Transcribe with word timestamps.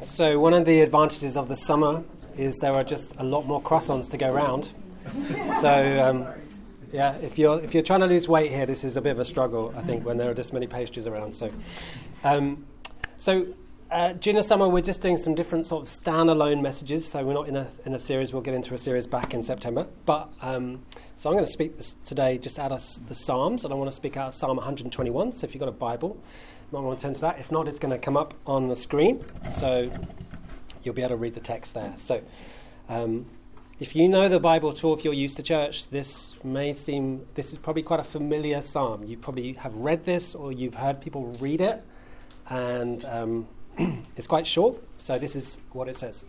So, 0.00 0.38
one 0.38 0.54
of 0.54 0.64
the 0.64 0.80
advantages 0.80 1.36
of 1.36 1.48
the 1.48 1.56
summer 1.56 2.04
is 2.36 2.56
there 2.58 2.72
are 2.72 2.84
just 2.84 3.14
a 3.18 3.24
lot 3.24 3.46
more 3.46 3.60
croissants 3.60 4.10
to 4.10 4.16
go 4.16 4.32
round. 4.32 4.70
So, 5.60 6.04
um, 6.04 6.26
yeah, 6.92 7.16
if 7.16 7.38
you're, 7.38 7.60
if 7.60 7.74
you're 7.74 7.82
trying 7.82 8.00
to 8.00 8.06
lose 8.06 8.28
weight 8.28 8.52
here, 8.52 8.66
this 8.66 8.84
is 8.84 8.96
a 8.96 9.00
bit 9.00 9.10
of 9.10 9.18
a 9.18 9.24
struggle, 9.24 9.74
I 9.76 9.82
think, 9.82 10.04
when 10.04 10.18
there 10.18 10.30
are 10.30 10.34
this 10.34 10.52
many 10.52 10.66
pastries 10.66 11.06
around. 11.06 11.34
So, 11.34 11.50
um, 12.22 12.66
so 13.16 13.46
uh, 13.90 14.12
during 14.12 14.36
the 14.36 14.42
summer, 14.42 14.68
we're 14.68 14.82
just 14.82 15.00
doing 15.00 15.16
some 15.16 15.34
different 15.34 15.66
sort 15.66 15.82
of 15.82 15.88
standalone 15.88 16.60
messages. 16.60 17.08
So, 17.08 17.24
we're 17.24 17.32
not 17.32 17.48
in 17.48 17.56
a, 17.56 17.66
in 17.86 17.94
a 17.94 17.98
series, 17.98 18.32
we'll 18.32 18.42
get 18.42 18.54
into 18.54 18.74
a 18.74 18.78
series 18.78 19.06
back 19.06 19.34
in 19.34 19.42
September. 19.42 19.86
But 20.04 20.30
um, 20.42 20.84
so, 21.16 21.30
I'm 21.30 21.34
going 21.34 21.46
to 21.46 21.52
speak 21.52 21.76
this 21.76 21.96
today 22.04 22.38
just 22.38 22.58
out 22.58 22.70
of 22.70 22.82
the 23.08 23.14
Psalms, 23.14 23.64
and 23.64 23.72
I 23.72 23.76
want 23.76 23.90
to 23.90 23.96
speak 23.96 24.16
out 24.16 24.28
of 24.28 24.34
Psalm 24.34 24.58
121. 24.58 25.32
So, 25.32 25.44
if 25.46 25.54
you've 25.54 25.60
got 25.60 25.70
a 25.70 25.72
Bible, 25.72 26.22
might 26.70 26.80
want 26.80 26.98
to 26.98 27.02
turn 27.02 27.14
to 27.14 27.20
that. 27.22 27.38
If 27.38 27.50
not, 27.50 27.68
it's 27.68 27.78
going 27.78 27.92
to 27.92 27.98
come 27.98 28.16
up 28.16 28.34
on 28.46 28.68
the 28.68 28.76
screen, 28.76 29.24
so 29.50 29.90
you'll 30.82 30.94
be 30.94 31.02
able 31.02 31.10
to 31.10 31.16
read 31.16 31.34
the 31.34 31.40
text 31.40 31.74
there. 31.74 31.94
So, 31.96 32.22
um, 32.88 33.26
if 33.80 33.94
you 33.94 34.08
know 34.08 34.28
the 34.28 34.40
Bible 34.40 34.70
at 34.70 34.82
all, 34.82 34.94
if 34.96 35.04
you're 35.04 35.14
used 35.14 35.36
to 35.36 35.42
church, 35.42 35.88
this 35.88 36.34
may 36.42 36.72
seem 36.72 37.26
this 37.34 37.52
is 37.52 37.58
probably 37.58 37.82
quite 37.82 38.00
a 38.00 38.04
familiar 38.04 38.60
psalm. 38.60 39.04
You 39.04 39.16
probably 39.16 39.52
have 39.54 39.74
read 39.74 40.04
this 40.04 40.34
or 40.34 40.50
you've 40.52 40.74
heard 40.74 41.00
people 41.00 41.36
read 41.40 41.60
it, 41.60 41.82
and 42.48 43.04
um, 43.04 43.48
it's 44.16 44.26
quite 44.26 44.46
short. 44.46 44.82
So 44.96 45.18
this 45.18 45.36
is 45.36 45.58
what 45.72 45.88
it 45.88 45.96
says: 45.96 46.24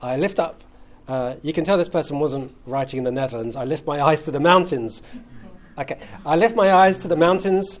I 0.00 0.16
lift 0.16 0.40
up. 0.40 0.62
Uh, 1.06 1.34
you 1.42 1.52
can 1.52 1.64
tell 1.64 1.76
this 1.76 1.88
person 1.88 2.18
wasn't 2.20 2.54
writing 2.66 2.98
in 2.98 3.04
the 3.04 3.12
Netherlands. 3.12 3.54
I 3.54 3.64
lift 3.64 3.86
my 3.86 4.00
eyes 4.00 4.22
to 4.24 4.30
the 4.30 4.40
mountains. 4.40 5.02
Okay, 5.78 5.98
I 6.24 6.36
lift 6.36 6.56
my 6.56 6.72
eyes 6.72 6.98
to 6.98 7.08
the 7.08 7.16
mountains. 7.16 7.80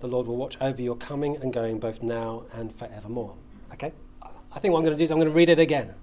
The 0.00 0.06
Lord 0.06 0.26
will 0.26 0.36
watch 0.36 0.56
over 0.60 0.80
your 0.80 0.96
coming 0.96 1.36
and 1.36 1.52
going 1.52 1.78
both 1.78 2.02
now 2.02 2.44
and 2.52 2.74
forevermore. 2.74 3.34
Okay? 3.72 3.92
I 4.22 4.58
think 4.58 4.72
what 4.72 4.78
I'm 4.78 4.84
going 4.84 4.96
to 4.96 4.98
do 4.98 5.04
is 5.04 5.10
I'm 5.10 5.18
going 5.18 5.28
to 5.28 5.34
read 5.34 5.48
it 5.48 5.58
again. 5.58 5.94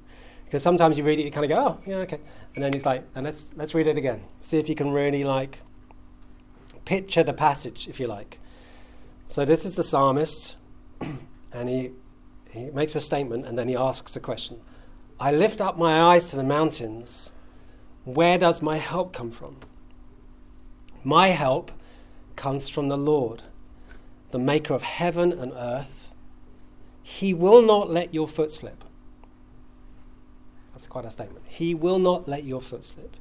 Because 0.46 0.62
sometimes 0.62 0.98
you 0.98 1.04
read 1.04 1.20
it, 1.20 1.26
you 1.26 1.32
kind 1.32 1.46
of 1.46 1.50
go, 1.50 1.66
oh, 1.68 1.80
yeah, 1.90 1.96
okay. 1.98 2.20
And 2.56 2.64
then 2.64 2.74
he's 2.74 2.86
like, 2.86 3.04
and 3.16 3.26
let's, 3.26 3.52
let's 3.56 3.74
read 3.74 3.88
it 3.88 3.98
again. 3.98 4.22
See 4.42 4.60
if 4.60 4.70
you 4.70 4.76
can 4.76 4.92
really, 4.92 5.24
like, 5.24 5.60
picture 6.86 7.24
the 7.24 7.34
passage, 7.34 7.88
if 7.88 8.00
you 8.00 8.06
like. 8.06 8.40
So 9.28 9.46
this 9.46 9.66
is 9.66 9.74
the 9.74 9.84
psalmist, 9.84 10.56
and 11.52 11.70
he, 11.70 11.92
he 12.52 12.70
makes 12.70 12.96
a 12.96 13.02
statement, 13.02 13.48
and 13.48 13.58
then 13.58 13.68
he 13.68 13.76
asks 13.76 14.16
a 14.16 14.20
question. 14.20 14.60
I 15.20 15.32
lift 15.32 15.60
up 15.60 15.78
my 15.78 16.00
eyes 16.00 16.28
to 16.30 16.36
the 16.36 16.44
mountains. 16.44 17.32
Where 18.04 18.38
does 18.38 18.62
my 18.62 18.78
help 18.78 19.14
come 19.14 19.32
from? 19.32 19.58
My 21.04 21.30
help 21.30 21.72
comes 22.36 22.70
from 22.70 22.90
the 22.90 22.98
Lord 22.98 23.44
the 24.34 24.40
maker 24.40 24.74
of 24.74 24.82
heaven 24.82 25.32
and 25.32 25.54
earth, 25.56 26.12
he 27.04 27.36
will 27.36 27.62
not 27.62 27.92
let 27.92 28.16
your 28.16 28.28
foot 28.28 28.52
slip. 28.52 28.84
That's 30.74 30.88
quite 30.88 31.06
a 31.06 31.12
statement. 31.12 31.46
He 31.48 31.76
will 31.76 32.00
not 32.00 32.28
let 32.28 32.44
your 32.44 32.60
foot 32.60 32.84
slip. 32.84 33.16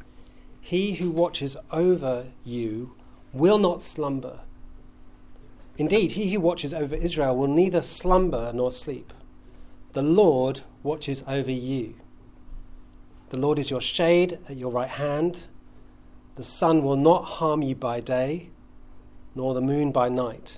He 0.58 0.94
who 0.94 1.10
watches 1.10 1.54
over 1.70 2.28
you 2.44 2.94
will 3.30 3.58
not 3.58 3.82
slumber. 3.82 4.40
Indeed, 5.76 6.12
he 6.12 6.32
who 6.32 6.40
watches 6.40 6.72
over 6.72 6.96
Israel 6.96 7.36
will 7.36 7.48
neither 7.48 7.82
slumber 7.82 8.50
nor 8.54 8.72
sleep. 8.72 9.12
The 9.92 10.00
Lord 10.00 10.62
watches 10.82 11.22
over 11.28 11.50
you. 11.50 11.96
The 13.28 13.36
Lord 13.36 13.58
is 13.58 13.70
your 13.70 13.82
shade 13.82 14.38
at 14.48 14.56
your 14.56 14.72
right 14.72 14.88
hand. 14.88 15.44
The 16.36 16.44
sun 16.44 16.82
will 16.82 16.96
not 16.96 17.24
harm 17.24 17.60
you 17.60 17.74
by 17.74 18.00
day, 18.00 18.48
nor 19.34 19.52
the 19.52 19.60
moon 19.60 19.92
by 19.92 20.08
night. 20.08 20.56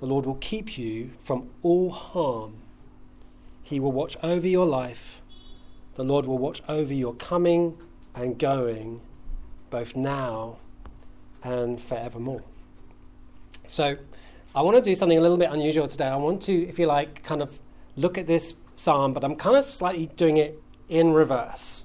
The 0.00 0.06
Lord 0.06 0.26
will 0.26 0.36
keep 0.36 0.78
you 0.78 1.10
from 1.22 1.50
all 1.62 1.90
harm. 1.90 2.54
He 3.62 3.78
will 3.78 3.92
watch 3.92 4.16
over 4.22 4.48
your 4.48 4.66
life. 4.66 5.20
The 5.94 6.04
Lord 6.04 6.26
will 6.26 6.38
watch 6.38 6.62
over 6.68 6.92
your 6.92 7.14
coming 7.14 7.76
and 8.14 8.38
going, 8.38 9.02
both 9.68 9.94
now 9.94 10.56
and 11.44 11.80
forevermore. 11.80 12.42
So, 13.66 13.96
I 14.54 14.62
want 14.62 14.76
to 14.76 14.82
do 14.82 14.96
something 14.96 15.16
a 15.16 15.20
little 15.20 15.36
bit 15.36 15.50
unusual 15.52 15.86
today. 15.86 16.06
I 16.06 16.16
want 16.16 16.42
to, 16.42 16.68
if 16.68 16.78
you 16.78 16.86
like, 16.86 17.22
kind 17.22 17.40
of 17.40 17.60
look 17.94 18.18
at 18.18 18.26
this 18.26 18.54
psalm, 18.74 19.12
but 19.12 19.22
I'm 19.22 19.36
kind 19.36 19.56
of 19.56 19.64
slightly 19.64 20.06
doing 20.16 20.38
it 20.38 20.60
in 20.88 21.12
reverse. 21.12 21.84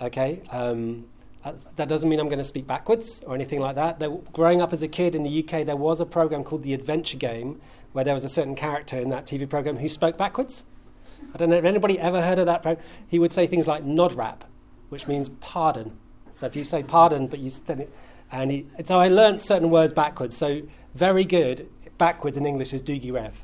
Okay? 0.00 0.40
Um, 0.50 1.09
uh, 1.44 1.52
that 1.76 1.88
doesn't 1.88 2.08
mean 2.08 2.20
I'm 2.20 2.28
going 2.28 2.38
to 2.38 2.44
speak 2.44 2.66
backwards 2.66 3.22
or 3.26 3.34
anything 3.34 3.60
like 3.60 3.76
that. 3.76 3.98
There, 3.98 4.10
growing 4.32 4.60
up 4.60 4.72
as 4.72 4.82
a 4.82 4.88
kid 4.88 5.14
in 5.14 5.22
the 5.22 5.44
UK, 5.44 5.64
there 5.64 5.76
was 5.76 6.00
a 6.00 6.06
program 6.06 6.44
called 6.44 6.62
The 6.62 6.74
Adventure 6.74 7.16
Game 7.16 7.60
where 7.92 8.04
there 8.04 8.14
was 8.14 8.24
a 8.24 8.28
certain 8.28 8.54
character 8.54 8.98
in 8.98 9.08
that 9.10 9.26
TV 9.26 9.48
program 9.48 9.78
who 9.78 9.88
spoke 9.88 10.16
backwards. 10.16 10.64
I 11.34 11.38
don't 11.38 11.50
know 11.50 11.56
if 11.56 11.64
anybody 11.64 11.98
ever 11.98 12.22
heard 12.22 12.38
of 12.38 12.46
that 12.46 12.62
program. 12.62 12.84
He 13.08 13.18
would 13.18 13.32
say 13.32 13.46
things 13.46 13.66
like 13.66 13.84
nod 13.84 14.12
rap, 14.12 14.44
which 14.90 15.06
means 15.06 15.28
pardon. 15.40 15.96
So 16.32 16.46
if 16.46 16.56
you 16.56 16.64
say 16.64 16.82
pardon, 16.82 17.26
but 17.26 17.38
you 17.38 17.50
then 17.66 17.80
it, 17.80 17.92
and 18.32 18.50
he, 18.50 18.66
so 18.84 18.98
I 18.98 19.08
learned 19.08 19.40
certain 19.40 19.70
words 19.70 19.92
backwards. 19.92 20.36
So 20.36 20.62
very 20.94 21.24
good 21.24 21.68
backwards 21.98 22.36
in 22.36 22.46
English 22.46 22.72
is 22.72 22.82
doogie 22.82 23.12
rev, 23.12 23.34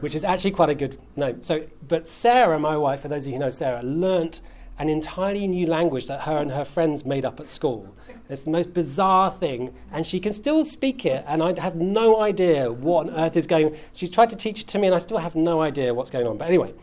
which 0.00 0.14
is 0.14 0.24
actually 0.24 0.50
quite 0.50 0.68
a 0.68 0.74
good 0.74 0.98
name. 1.16 1.42
So, 1.42 1.66
but 1.86 2.08
Sarah, 2.08 2.58
my 2.58 2.76
wife, 2.76 3.00
for 3.00 3.08
those 3.08 3.24
of 3.24 3.28
you 3.28 3.34
who 3.34 3.40
know 3.40 3.50
Sarah, 3.50 3.82
learnt 3.82 4.40
an 4.78 4.88
entirely 4.88 5.46
new 5.46 5.66
language 5.66 6.06
that 6.06 6.22
her 6.22 6.36
and 6.38 6.50
her 6.50 6.64
friends 6.64 7.04
made 7.04 7.24
up 7.24 7.40
at 7.40 7.46
school. 7.46 7.94
It's 8.28 8.42
the 8.42 8.50
most 8.50 8.74
bizarre 8.74 9.30
thing, 9.30 9.74
and 9.92 10.06
she 10.06 10.18
can 10.20 10.32
still 10.32 10.64
speak 10.64 11.06
it, 11.06 11.24
and 11.26 11.42
I 11.42 11.58
have 11.60 11.76
no 11.76 12.20
idea 12.20 12.72
what 12.72 13.08
on 13.08 13.14
earth 13.14 13.36
is 13.36 13.46
going 13.46 13.66
on. 13.66 13.76
She's 13.92 14.10
tried 14.10 14.30
to 14.30 14.36
teach 14.36 14.60
it 14.60 14.66
to 14.68 14.78
me, 14.78 14.88
and 14.88 14.96
I 14.96 14.98
still 14.98 15.18
have 15.18 15.34
no 15.34 15.60
idea 15.60 15.94
what's 15.94 16.10
going 16.10 16.26
on. 16.26 16.36
But 16.36 16.48
anyway, 16.48 16.74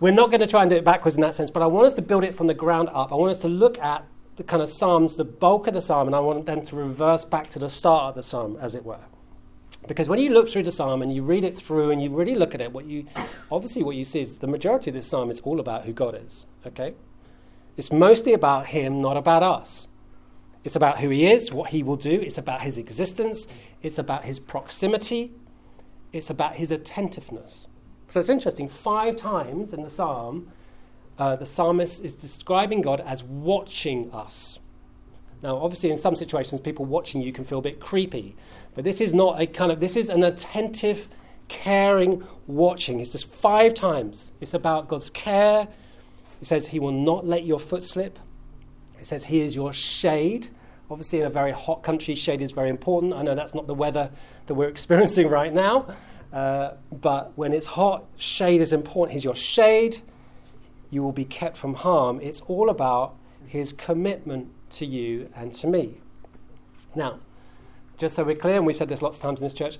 we're 0.00 0.12
not 0.12 0.30
going 0.30 0.40
to 0.40 0.46
try 0.46 0.62
and 0.62 0.70
do 0.70 0.76
it 0.76 0.84
backwards 0.84 1.16
in 1.16 1.22
that 1.22 1.34
sense, 1.34 1.50
but 1.50 1.62
I 1.62 1.66
want 1.66 1.86
us 1.86 1.92
to 1.94 2.02
build 2.02 2.24
it 2.24 2.34
from 2.34 2.48
the 2.48 2.54
ground 2.54 2.88
up. 2.92 3.12
I 3.12 3.14
want 3.14 3.30
us 3.30 3.38
to 3.42 3.48
look 3.48 3.78
at 3.78 4.04
the 4.36 4.44
kind 4.44 4.62
of 4.62 4.68
Psalms, 4.68 5.16
the 5.16 5.24
bulk 5.24 5.66
of 5.66 5.74
the 5.74 5.80
Psalm, 5.80 6.08
and 6.08 6.14
I 6.14 6.20
want 6.20 6.46
them 6.46 6.62
to 6.62 6.76
reverse 6.76 7.24
back 7.24 7.50
to 7.50 7.58
the 7.58 7.70
start 7.70 8.10
of 8.10 8.14
the 8.16 8.22
Psalm, 8.22 8.58
as 8.60 8.74
it 8.74 8.84
were. 8.84 9.00
Because 9.86 10.08
when 10.08 10.18
you 10.18 10.30
look 10.30 10.48
through 10.48 10.64
the 10.64 10.72
psalm 10.72 11.02
and 11.02 11.14
you 11.14 11.22
read 11.22 11.44
it 11.44 11.56
through 11.56 11.90
and 11.90 12.02
you 12.02 12.10
really 12.10 12.34
look 12.34 12.54
at 12.54 12.60
it, 12.60 12.72
what 12.72 12.84
you 12.84 13.06
obviously 13.50 13.82
what 13.82 13.96
you 13.96 14.04
see 14.04 14.20
is 14.20 14.34
the 14.34 14.46
majority 14.46 14.90
of 14.90 14.94
this 14.94 15.06
psalm 15.06 15.30
is 15.30 15.40
all 15.40 15.60
about 15.60 15.84
who 15.84 15.92
God 15.92 16.20
is. 16.26 16.46
Okay, 16.66 16.94
it's 17.76 17.92
mostly 17.92 18.32
about 18.32 18.66
Him, 18.68 19.00
not 19.00 19.16
about 19.16 19.42
us. 19.42 19.88
It's 20.64 20.76
about 20.76 20.98
who 20.98 21.08
He 21.08 21.26
is, 21.26 21.52
what 21.52 21.70
He 21.70 21.82
will 21.82 21.96
do. 21.96 22.20
It's 22.20 22.36
about 22.36 22.62
His 22.62 22.76
existence. 22.76 23.46
It's 23.82 23.98
about 23.98 24.24
His 24.24 24.40
proximity. 24.40 25.32
It's 26.12 26.28
about 26.28 26.56
His 26.56 26.70
attentiveness. 26.70 27.68
So 28.10 28.20
it's 28.20 28.28
interesting. 28.28 28.68
Five 28.68 29.16
times 29.16 29.72
in 29.72 29.82
the 29.82 29.90
psalm, 29.90 30.50
uh, 31.18 31.36
the 31.36 31.46
psalmist 31.46 32.04
is 32.04 32.14
describing 32.14 32.82
God 32.82 33.00
as 33.00 33.22
watching 33.22 34.10
us. 34.12 34.58
Now, 35.42 35.56
obviously, 35.56 35.90
in 35.90 35.98
some 35.98 36.16
situations, 36.16 36.60
people 36.60 36.84
watching 36.84 37.22
you 37.22 37.32
can 37.32 37.44
feel 37.44 37.58
a 37.58 37.62
bit 37.62 37.80
creepy. 37.80 38.34
But 38.78 38.84
this 38.84 39.00
is 39.00 39.12
not 39.12 39.40
a 39.40 39.46
kind 39.48 39.72
of, 39.72 39.80
this 39.80 39.96
is 39.96 40.08
an 40.08 40.22
attentive, 40.22 41.08
caring 41.48 42.22
watching. 42.46 43.00
It's 43.00 43.10
just 43.10 43.26
five 43.26 43.74
times. 43.74 44.30
It's 44.40 44.54
about 44.54 44.86
God's 44.86 45.10
care. 45.10 45.66
It 46.40 46.46
says, 46.46 46.68
He 46.68 46.78
will 46.78 46.92
not 46.92 47.26
let 47.26 47.42
your 47.42 47.58
foot 47.58 47.82
slip. 47.82 48.20
It 49.00 49.06
says, 49.08 49.24
He 49.24 49.40
is 49.40 49.56
your 49.56 49.72
shade. 49.72 50.50
Obviously, 50.88 51.18
in 51.18 51.26
a 51.26 51.28
very 51.28 51.50
hot 51.50 51.82
country, 51.82 52.14
shade 52.14 52.40
is 52.40 52.52
very 52.52 52.70
important. 52.70 53.14
I 53.14 53.22
know 53.22 53.34
that's 53.34 53.52
not 53.52 53.66
the 53.66 53.74
weather 53.74 54.12
that 54.46 54.54
we're 54.54 54.68
experiencing 54.76 55.26
right 55.28 55.52
now. 55.52 55.92
Uh, 56.32 56.74
but 56.92 57.32
when 57.36 57.52
it's 57.52 57.66
hot, 57.66 58.04
shade 58.16 58.60
is 58.60 58.72
important. 58.72 59.14
He's 59.14 59.24
your 59.24 59.34
shade. 59.34 60.02
You 60.88 61.02
will 61.02 61.10
be 61.10 61.24
kept 61.24 61.56
from 61.56 61.74
harm. 61.74 62.20
It's 62.22 62.42
all 62.42 62.70
about 62.70 63.16
His 63.44 63.72
commitment 63.72 64.52
to 64.70 64.86
you 64.86 65.30
and 65.34 65.52
to 65.54 65.66
me. 65.66 65.96
Now, 66.94 67.18
just 67.98 68.16
so 68.16 68.24
we're 68.24 68.36
clear, 68.36 68.56
and 68.56 68.66
we've 68.66 68.76
said 68.76 68.88
this 68.88 69.02
lots 69.02 69.16
of 69.16 69.22
times 69.22 69.40
in 69.40 69.46
this 69.46 69.52
church, 69.52 69.78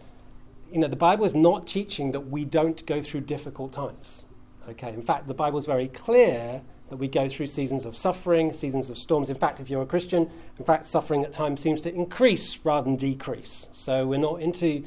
you 0.70 0.78
know, 0.78 0.88
the 0.88 0.96
Bible 0.96 1.24
is 1.24 1.34
not 1.34 1.66
teaching 1.66 2.12
that 2.12 2.20
we 2.28 2.44
don't 2.44 2.84
go 2.84 3.00
through 3.00 3.22
difficult 3.22 3.72
times. 3.72 4.24
Okay, 4.68 4.92
in 4.92 5.02
fact, 5.02 5.26
the 5.26 5.34
Bible 5.34 5.58
is 5.58 5.64
very 5.64 5.88
clear 5.88 6.60
that 6.90 6.96
we 6.96 7.08
go 7.08 7.28
through 7.28 7.46
seasons 7.46 7.86
of 7.86 7.96
suffering, 7.96 8.52
seasons 8.52 8.90
of 8.90 8.98
storms. 8.98 9.30
In 9.30 9.36
fact, 9.36 9.60
if 9.60 9.70
you're 9.70 9.82
a 9.82 9.86
Christian, 9.86 10.30
in 10.58 10.64
fact, 10.64 10.84
suffering 10.86 11.24
at 11.24 11.32
times 11.32 11.60
seems 11.60 11.80
to 11.82 11.94
increase 11.94 12.58
rather 12.64 12.84
than 12.84 12.96
decrease. 12.96 13.68
So 13.72 14.06
we're 14.06 14.18
not 14.18 14.42
into 14.42 14.84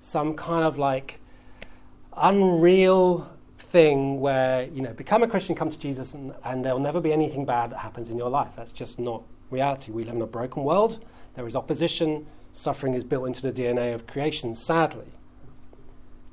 some 0.00 0.34
kind 0.34 0.64
of 0.64 0.78
like 0.78 1.20
unreal 2.16 3.30
thing 3.58 4.20
where, 4.20 4.64
you 4.64 4.82
know, 4.82 4.92
become 4.92 5.22
a 5.22 5.28
Christian, 5.28 5.54
come 5.54 5.70
to 5.70 5.78
Jesus, 5.78 6.14
and, 6.14 6.34
and 6.44 6.64
there'll 6.64 6.80
never 6.80 7.00
be 7.00 7.12
anything 7.12 7.44
bad 7.44 7.70
that 7.70 7.78
happens 7.78 8.10
in 8.10 8.16
your 8.16 8.30
life. 8.30 8.52
That's 8.56 8.72
just 8.72 8.98
not 8.98 9.22
reality. 9.50 9.92
We 9.92 10.04
live 10.04 10.14
in 10.14 10.22
a 10.22 10.26
broken 10.26 10.64
world. 10.64 11.04
There 11.34 11.46
is 11.46 11.54
opposition. 11.54 12.26
Suffering 12.52 12.94
is 12.94 13.04
built 13.04 13.26
into 13.26 13.42
the 13.42 13.52
DNA 13.52 13.94
of 13.94 14.06
creation, 14.06 14.54
sadly. 14.54 15.12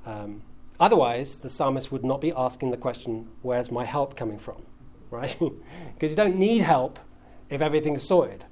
Um, 0.05 0.41
otherwise, 0.79 1.37
the 1.37 1.49
psalmist 1.49 1.91
would 1.91 2.03
not 2.03 2.21
be 2.21 2.33
asking 2.35 2.71
the 2.71 2.77
question, 2.77 3.27
Where's 3.41 3.71
my 3.71 3.85
help 3.85 4.15
coming 4.15 4.39
from? 4.39 4.63
Right? 5.09 5.37
Because 5.93 6.11
you 6.11 6.17
don't 6.17 6.37
need 6.37 6.61
help 6.61 6.99
if 7.49 7.61
everything's 7.61 8.03
sorted. 8.03 8.45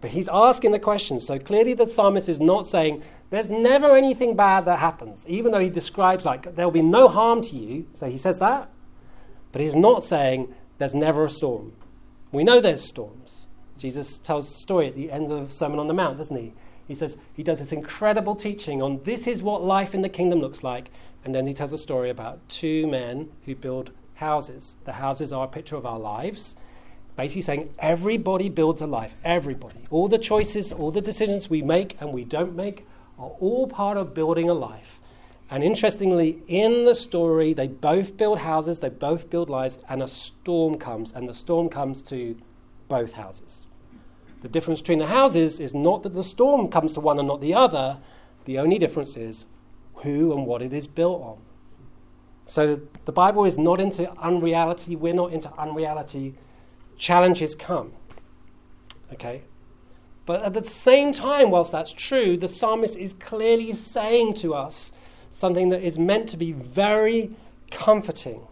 But 0.00 0.10
he's 0.10 0.28
asking 0.28 0.72
the 0.72 0.78
question. 0.78 1.20
So 1.20 1.38
clearly, 1.38 1.72
the 1.72 1.88
psalmist 1.88 2.28
is 2.28 2.40
not 2.40 2.66
saying, 2.66 3.02
There's 3.30 3.48
never 3.48 3.96
anything 3.96 4.36
bad 4.36 4.66
that 4.66 4.78
happens, 4.78 5.24
even 5.28 5.52
though 5.52 5.58
he 5.58 5.70
describes, 5.70 6.24
like, 6.24 6.54
there'll 6.54 6.70
be 6.70 6.82
no 6.82 7.08
harm 7.08 7.42
to 7.42 7.56
you. 7.56 7.86
So 7.92 8.10
he 8.10 8.18
says 8.18 8.38
that. 8.40 8.70
But 9.52 9.62
he's 9.62 9.74
not 9.74 10.04
saying, 10.04 10.54
There's 10.78 10.94
never 10.94 11.24
a 11.24 11.30
storm. 11.30 11.72
We 12.30 12.44
know 12.44 12.60
there's 12.60 12.86
storms. 12.86 13.46
Jesus 13.78 14.18
tells 14.18 14.48
the 14.48 14.58
story 14.58 14.88
at 14.88 14.94
the 14.94 15.10
end 15.10 15.30
of 15.30 15.48
the 15.48 15.54
Sermon 15.54 15.78
on 15.78 15.86
the 15.86 15.94
Mount, 15.94 16.18
doesn't 16.18 16.36
he? 16.36 16.52
He 16.86 16.94
says 16.94 17.16
he 17.34 17.42
does 17.42 17.58
this 17.58 17.72
incredible 17.72 18.36
teaching 18.36 18.80
on 18.80 19.02
this 19.04 19.26
is 19.26 19.42
what 19.42 19.64
life 19.64 19.94
in 19.94 20.02
the 20.02 20.08
kingdom 20.08 20.40
looks 20.40 20.62
like. 20.62 20.90
And 21.24 21.34
then 21.34 21.46
he 21.46 21.54
tells 21.54 21.72
a 21.72 21.78
story 21.78 22.10
about 22.10 22.48
two 22.48 22.86
men 22.86 23.30
who 23.44 23.54
build 23.54 23.90
houses. 24.14 24.76
The 24.84 24.92
houses 24.92 25.32
are 25.32 25.44
a 25.44 25.48
picture 25.48 25.76
of 25.76 25.84
our 25.84 25.98
lives. 25.98 26.54
Basically 27.16 27.42
saying 27.42 27.74
everybody 27.78 28.48
builds 28.48 28.80
a 28.80 28.86
life. 28.86 29.14
Everybody. 29.24 29.80
All 29.90 30.06
the 30.06 30.18
choices, 30.18 30.70
all 30.70 30.90
the 30.90 31.00
decisions 31.00 31.50
we 31.50 31.62
make 31.62 31.96
and 32.00 32.12
we 32.12 32.24
don't 32.24 32.54
make 32.54 32.86
are 33.18 33.32
all 33.40 33.66
part 33.66 33.96
of 33.96 34.14
building 34.14 34.48
a 34.48 34.54
life. 34.54 35.00
And 35.48 35.62
interestingly, 35.62 36.42
in 36.48 36.84
the 36.84 36.94
story, 36.94 37.52
they 37.52 37.68
both 37.68 38.16
build 38.16 38.40
houses, 38.40 38.80
they 38.80 38.88
both 38.88 39.30
build 39.30 39.48
lives, 39.48 39.78
and 39.88 40.02
a 40.02 40.08
storm 40.08 40.76
comes, 40.76 41.12
and 41.12 41.28
the 41.28 41.34
storm 41.34 41.68
comes 41.68 42.02
to 42.04 42.36
both 42.88 43.12
houses. 43.12 43.66
The 44.46 44.52
difference 44.52 44.80
between 44.80 45.00
the 45.00 45.08
houses 45.08 45.58
is 45.58 45.74
not 45.74 46.04
that 46.04 46.14
the 46.14 46.22
storm 46.22 46.68
comes 46.68 46.92
to 46.92 47.00
one 47.00 47.18
and 47.18 47.26
not 47.26 47.40
the 47.40 47.52
other, 47.52 47.98
the 48.44 48.60
only 48.60 48.78
difference 48.78 49.16
is 49.16 49.44
who 50.04 50.32
and 50.32 50.46
what 50.46 50.62
it 50.62 50.72
is 50.72 50.86
built 50.86 51.20
on. 51.20 51.38
So 52.44 52.80
the 53.06 53.10
Bible 53.10 53.44
is 53.44 53.58
not 53.58 53.80
into 53.80 54.08
unreality, 54.20 54.94
we're 54.94 55.14
not 55.14 55.32
into 55.32 55.52
unreality. 55.58 56.36
Challenges 56.96 57.56
come. 57.56 57.90
Okay? 59.12 59.42
But 60.26 60.44
at 60.44 60.54
the 60.54 60.64
same 60.64 61.12
time, 61.12 61.50
whilst 61.50 61.72
that's 61.72 61.92
true, 61.92 62.36
the 62.36 62.48
psalmist 62.48 62.96
is 62.96 63.14
clearly 63.14 63.72
saying 63.72 64.34
to 64.34 64.54
us 64.54 64.92
something 65.28 65.70
that 65.70 65.82
is 65.82 65.98
meant 65.98 66.28
to 66.28 66.36
be 66.36 66.52
very 66.52 67.32
comforting. 67.72 68.46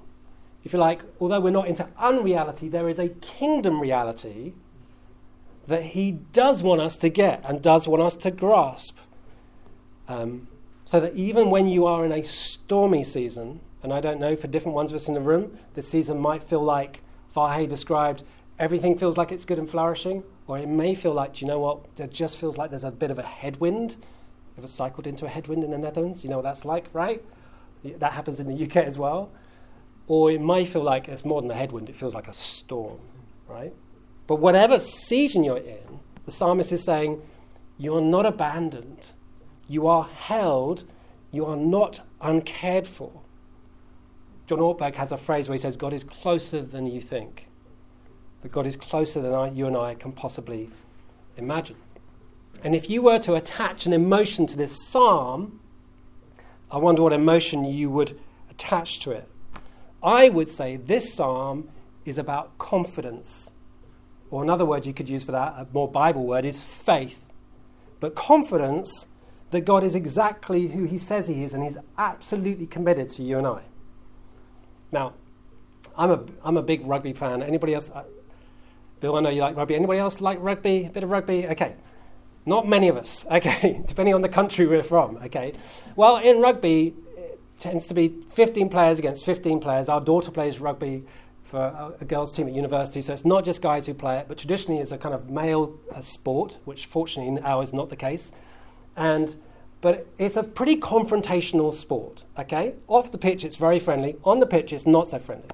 If 0.64 0.72
you 0.72 0.80
like, 0.80 1.02
although 1.20 1.38
we're 1.38 1.50
not 1.50 1.68
into 1.68 1.86
unreality, 1.96 2.68
there 2.68 2.88
is 2.88 2.98
a 2.98 3.10
kingdom 3.10 3.80
reality 3.80 4.54
that 5.66 5.82
he 5.82 6.12
does 6.12 6.62
want 6.62 6.80
us 6.80 6.96
to 6.98 7.08
get 7.08 7.42
and 7.44 7.62
does 7.62 7.88
want 7.88 8.02
us 8.02 8.16
to 8.16 8.30
grasp. 8.30 8.98
Um, 10.08 10.48
so 10.84 11.00
that 11.00 11.14
even 11.14 11.50
when 11.50 11.66
you 11.66 11.86
are 11.86 12.04
in 12.04 12.12
a 12.12 12.22
stormy 12.22 13.04
season, 13.04 13.60
and 13.82 13.92
I 13.92 14.00
don't 14.00 14.20
know 14.20 14.36
for 14.36 14.46
different 14.46 14.74
ones 14.74 14.90
of 14.90 14.96
us 14.96 15.08
in 15.08 15.14
the 15.14 15.20
room, 15.20 15.58
this 15.74 15.88
season 15.88 16.18
might 16.18 16.42
feel 16.42 16.62
like 16.62 17.00
Vahe 17.34 17.68
described, 17.68 18.22
everything 18.58 18.98
feels 18.98 19.16
like 19.16 19.32
it's 19.32 19.44
good 19.44 19.58
and 19.58 19.68
flourishing, 19.68 20.22
or 20.46 20.58
it 20.58 20.68
may 20.68 20.94
feel 20.94 21.12
like, 21.12 21.34
do 21.34 21.40
you 21.40 21.46
know 21.46 21.58
what, 21.58 21.80
it 21.98 22.10
just 22.10 22.38
feels 22.38 22.58
like 22.58 22.70
there's 22.70 22.84
a 22.84 22.90
bit 22.90 23.10
of 23.10 23.18
a 23.18 23.22
headwind. 23.22 23.96
Ever 24.56 24.66
cycled 24.66 25.06
into 25.06 25.24
a 25.24 25.28
headwind 25.28 25.64
in 25.64 25.70
the 25.70 25.78
Netherlands? 25.78 26.22
You 26.22 26.30
know 26.30 26.36
what 26.36 26.44
that's 26.44 26.64
like, 26.64 26.86
right? 26.92 27.24
That 27.82 28.12
happens 28.12 28.38
in 28.40 28.46
the 28.46 28.64
UK 28.64 28.76
as 28.76 28.98
well. 28.98 29.32
Or 30.06 30.30
it 30.30 30.40
may 30.40 30.64
feel 30.64 30.82
like 30.82 31.08
it's 31.08 31.24
more 31.24 31.40
than 31.40 31.50
a 31.50 31.54
headwind, 31.54 31.88
it 31.88 31.96
feels 31.96 32.14
like 32.14 32.28
a 32.28 32.34
storm, 32.34 33.00
right? 33.48 33.72
But 34.26 34.36
whatever 34.36 34.80
season 34.80 35.44
you're 35.44 35.58
in, 35.58 36.00
the 36.24 36.30
psalmist 36.30 36.72
is 36.72 36.84
saying, 36.84 37.20
you're 37.76 38.00
not 38.00 38.24
abandoned. 38.24 39.10
You 39.68 39.86
are 39.86 40.04
held. 40.04 40.84
You 41.30 41.46
are 41.46 41.56
not 41.56 42.00
uncared 42.20 42.86
for. 42.86 43.10
John 44.46 44.58
Ortberg 44.58 44.94
has 44.94 45.10
a 45.10 45.16
phrase 45.16 45.48
where 45.48 45.54
he 45.54 45.60
says, 45.60 45.76
God 45.76 45.92
is 45.92 46.04
closer 46.04 46.62
than 46.62 46.86
you 46.86 47.00
think. 47.00 47.48
That 48.42 48.52
God 48.52 48.66
is 48.66 48.76
closer 48.76 49.20
than 49.20 49.32
I, 49.32 49.50
you 49.50 49.66
and 49.66 49.76
I 49.76 49.94
can 49.94 50.12
possibly 50.12 50.70
imagine. 51.36 51.76
And 52.62 52.74
if 52.74 52.88
you 52.88 53.02
were 53.02 53.18
to 53.20 53.34
attach 53.34 53.86
an 53.86 53.92
emotion 53.92 54.46
to 54.46 54.56
this 54.56 54.88
psalm, 54.88 55.60
I 56.70 56.78
wonder 56.78 57.02
what 57.02 57.12
emotion 57.12 57.64
you 57.64 57.90
would 57.90 58.18
attach 58.50 59.00
to 59.00 59.10
it. 59.10 59.28
I 60.02 60.28
would 60.28 60.50
say 60.50 60.76
this 60.76 61.14
psalm 61.14 61.68
is 62.04 62.18
about 62.18 62.56
confidence 62.58 63.50
or 64.34 64.42
another 64.42 64.64
word 64.64 64.84
you 64.84 64.92
could 64.92 65.08
use 65.08 65.22
for 65.22 65.30
that, 65.30 65.54
a 65.56 65.66
more 65.72 65.88
Bible 65.88 66.26
word, 66.26 66.44
is 66.44 66.64
faith. 66.64 67.20
But 68.00 68.16
confidence 68.16 69.06
that 69.52 69.60
God 69.60 69.84
is 69.84 69.94
exactly 69.94 70.66
who 70.66 70.84
He 70.84 70.98
says 70.98 71.28
He 71.28 71.44
is 71.44 71.52
and 71.52 71.62
He's 71.62 71.78
absolutely 71.96 72.66
committed 72.66 73.08
to 73.10 73.22
you 73.22 73.38
and 73.38 73.46
I. 73.46 73.62
Now, 74.90 75.12
I'm 75.96 76.10
a, 76.10 76.24
I'm 76.42 76.56
a 76.56 76.62
big 76.62 76.84
rugby 76.84 77.12
fan. 77.12 77.44
Anybody 77.44 77.74
else? 77.74 77.90
Uh, 77.94 78.02
Bill, 78.98 79.14
I 79.14 79.20
know 79.20 79.30
you 79.30 79.40
like 79.40 79.54
rugby. 79.54 79.76
Anybody 79.76 80.00
else 80.00 80.20
like 80.20 80.38
rugby? 80.40 80.86
A 80.86 80.90
bit 80.90 81.04
of 81.04 81.10
rugby? 81.10 81.46
Okay. 81.46 81.76
Not 82.44 82.66
many 82.66 82.88
of 82.88 82.96
us, 82.96 83.24
okay, 83.30 83.82
depending 83.86 84.14
on 84.14 84.20
the 84.20 84.28
country 84.28 84.66
we're 84.66 84.82
from, 84.82 85.16
okay. 85.16 85.54
Well, 85.96 86.16
in 86.16 86.40
rugby, 86.40 86.94
it 87.16 87.40
tends 87.58 87.86
to 87.86 87.94
be 87.94 88.22
15 88.32 88.68
players 88.68 88.98
against 88.98 89.24
15 89.24 89.60
players. 89.60 89.88
Our 89.88 90.00
daughter 90.00 90.30
plays 90.30 90.58
rugby 90.58 91.04
for 91.44 91.94
a, 92.00 92.04
girls' 92.04 92.32
team 92.32 92.48
at 92.48 92.54
university. 92.54 93.02
So 93.02 93.12
it's 93.12 93.24
not 93.24 93.44
just 93.44 93.62
guys 93.62 93.86
who 93.86 93.94
play 93.94 94.18
it, 94.18 94.26
but 94.28 94.38
traditionally 94.38 94.80
it's 94.80 94.92
a 94.92 94.98
kind 94.98 95.14
of 95.14 95.30
male 95.30 95.78
uh, 95.94 96.00
sport, 96.00 96.58
which 96.64 96.86
fortunately 96.86 97.40
now 97.40 97.60
is 97.60 97.72
not 97.72 97.90
the 97.90 97.96
case. 97.96 98.32
And 98.96 99.36
but 99.80 100.06
it's 100.16 100.36
a 100.36 100.42
pretty 100.42 100.76
confrontational 100.76 101.72
sport. 101.74 102.24
Okay, 102.38 102.74
off 102.88 103.12
the 103.12 103.18
pitch 103.18 103.44
it's 103.44 103.56
very 103.56 103.78
friendly. 103.78 104.16
On 104.24 104.40
the 104.40 104.46
pitch 104.46 104.72
it's 104.72 104.86
not 104.86 105.08
so 105.08 105.18
friendly. 105.18 105.48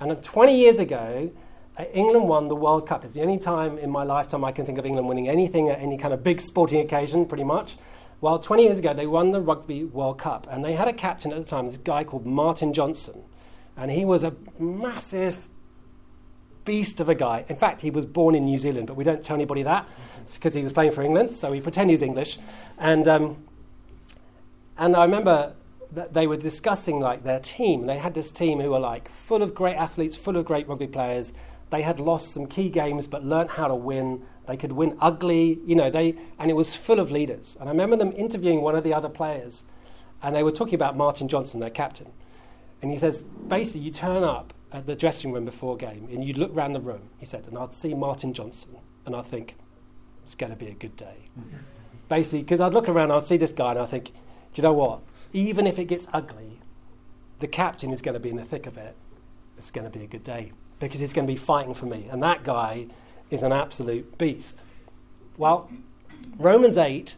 And 0.00 0.22
20 0.22 0.56
years 0.56 0.78
ago, 0.78 1.30
uh, 1.76 1.84
England 1.92 2.28
won 2.28 2.48
the 2.48 2.56
World 2.56 2.88
Cup. 2.88 3.04
It's 3.04 3.14
the 3.14 3.22
only 3.22 3.38
time 3.38 3.78
in 3.78 3.90
my 3.90 4.02
lifetime 4.02 4.44
I 4.44 4.52
can 4.52 4.64
think 4.64 4.78
of 4.78 4.86
England 4.86 5.08
winning 5.08 5.28
anything 5.28 5.68
at 5.68 5.80
any 5.80 5.98
kind 5.98 6.14
of 6.14 6.22
big 6.22 6.40
sporting 6.40 6.80
occasion, 6.80 7.26
pretty 7.26 7.44
much. 7.44 7.76
Well, 8.20 8.38
20 8.38 8.64
years 8.64 8.78
ago, 8.78 8.94
they 8.94 9.06
won 9.06 9.32
the 9.32 9.40
Rugby 9.40 9.84
World 9.84 10.18
Cup, 10.18 10.46
and 10.50 10.64
they 10.64 10.72
had 10.72 10.88
a 10.88 10.92
captain 10.92 11.32
at 11.32 11.38
the 11.38 11.44
time, 11.44 11.66
this 11.66 11.76
guy 11.76 12.04
called 12.04 12.24
Martin 12.24 12.72
Johnson. 12.72 13.22
And 13.76 13.90
he 13.90 14.04
was 14.04 14.22
a 14.22 14.34
massive 14.58 15.48
beast 16.64 17.00
of 17.00 17.08
a 17.08 17.14
guy. 17.14 17.44
In 17.48 17.56
fact, 17.56 17.80
he 17.80 17.90
was 17.90 18.06
born 18.06 18.34
in 18.34 18.44
New 18.44 18.58
Zealand, 18.58 18.86
but 18.86 18.96
we 18.96 19.04
don't 19.04 19.22
tell 19.22 19.34
anybody 19.34 19.62
that. 19.62 19.88
Because 20.32 20.54
he 20.54 20.62
was 20.62 20.72
playing 20.72 20.92
for 20.92 21.02
England, 21.02 21.30
so 21.30 21.50
we 21.50 21.60
pretend 21.60 21.90
he's 21.90 22.02
English. 22.02 22.38
And, 22.78 23.06
um, 23.06 23.44
and 24.78 24.96
I 24.96 25.04
remember 25.04 25.54
that 25.92 26.14
they 26.14 26.26
were 26.26 26.36
discussing 26.36 27.00
like 27.00 27.22
their 27.22 27.40
team. 27.40 27.86
They 27.86 27.98
had 27.98 28.14
this 28.14 28.30
team 28.30 28.60
who 28.60 28.70
were 28.70 28.80
like 28.80 29.10
full 29.10 29.42
of 29.42 29.54
great 29.54 29.76
athletes, 29.76 30.16
full 30.16 30.36
of 30.36 30.44
great 30.44 30.68
rugby 30.68 30.86
players. 30.86 31.32
They 31.70 31.82
had 31.82 32.00
lost 32.00 32.32
some 32.32 32.46
key 32.46 32.68
games, 32.68 33.06
but 33.06 33.24
learnt 33.24 33.50
how 33.50 33.68
to 33.68 33.74
win. 33.74 34.22
They 34.46 34.56
could 34.56 34.72
win 34.72 34.96
ugly, 35.00 35.60
you 35.64 35.74
know. 35.74 35.90
They 35.90 36.16
and 36.38 36.50
it 36.50 36.54
was 36.54 36.74
full 36.74 37.00
of 37.00 37.10
leaders. 37.10 37.56
And 37.58 37.68
I 37.68 37.72
remember 37.72 37.96
them 37.96 38.12
interviewing 38.16 38.60
one 38.60 38.74
of 38.74 38.84
the 38.84 38.92
other 38.92 39.08
players, 39.08 39.64
and 40.22 40.34
they 40.34 40.42
were 40.42 40.52
talking 40.52 40.74
about 40.74 40.96
Martin 40.96 41.28
Johnson, 41.28 41.60
their 41.60 41.70
captain. 41.70 42.12
And 42.84 42.92
he 42.92 42.98
says, 42.98 43.22
basically, 43.22 43.80
you 43.80 43.90
turn 43.90 44.24
up 44.24 44.52
at 44.70 44.84
the 44.84 44.94
dressing 44.94 45.32
room 45.32 45.46
before 45.46 45.74
a 45.74 45.78
game 45.78 46.06
and 46.12 46.22
you 46.22 46.34
look 46.34 46.54
around 46.54 46.74
the 46.74 46.82
room, 46.82 47.08
he 47.16 47.24
said, 47.24 47.46
and 47.46 47.56
I'd 47.56 47.72
see 47.72 47.94
Martin 47.94 48.34
Johnson 48.34 48.76
and 49.06 49.16
I'd 49.16 49.24
think, 49.24 49.56
it's 50.22 50.34
going 50.34 50.52
to 50.52 50.56
be 50.56 50.66
a 50.66 50.74
good 50.74 50.94
day. 50.94 51.30
Basically, 52.10 52.42
because 52.42 52.60
I'd 52.60 52.74
look 52.74 52.86
around, 52.86 53.10
I'd 53.10 53.26
see 53.26 53.38
this 53.38 53.52
guy 53.52 53.70
and 53.70 53.78
I'd 53.78 53.88
think, 53.88 54.08
do 54.08 54.12
you 54.56 54.62
know 54.64 54.74
what? 54.74 55.00
Even 55.32 55.66
if 55.66 55.78
it 55.78 55.86
gets 55.86 56.06
ugly, 56.12 56.60
the 57.38 57.46
captain 57.46 57.90
is 57.90 58.02
going 58.02 58.12
to 58.12 58.20
be 58.20 58.28
in 58.28 58.36
the 58.36 58.44
thick 58.44 58.66
of 58.66 58.76
it. 58.76 58.94
It's 59.56 59.70
going 59.70 59.90
to 59.90 59.98
be 59.98 60.04
a 60.04 60.06
good 60.06 60.22
day 60.22 60.52
because 60.78 61.00
he's 61.00 61.14
going 61.14 61.26
to 61.26 61.32
be 61.32 61.38
fighting 61.38 61.72
for 61.72 61.86
me. 61.86 62.08
And 62.10 62.22
that 62.22 62.44
guy 62.44 62.88
is 63.30 63.42
an 63.42 63.52
absolute 63.52 64.18
beast. 64.18 64.62
Well, 65.38 65.70
Romans 66.36 66.76
8 66.76 67.14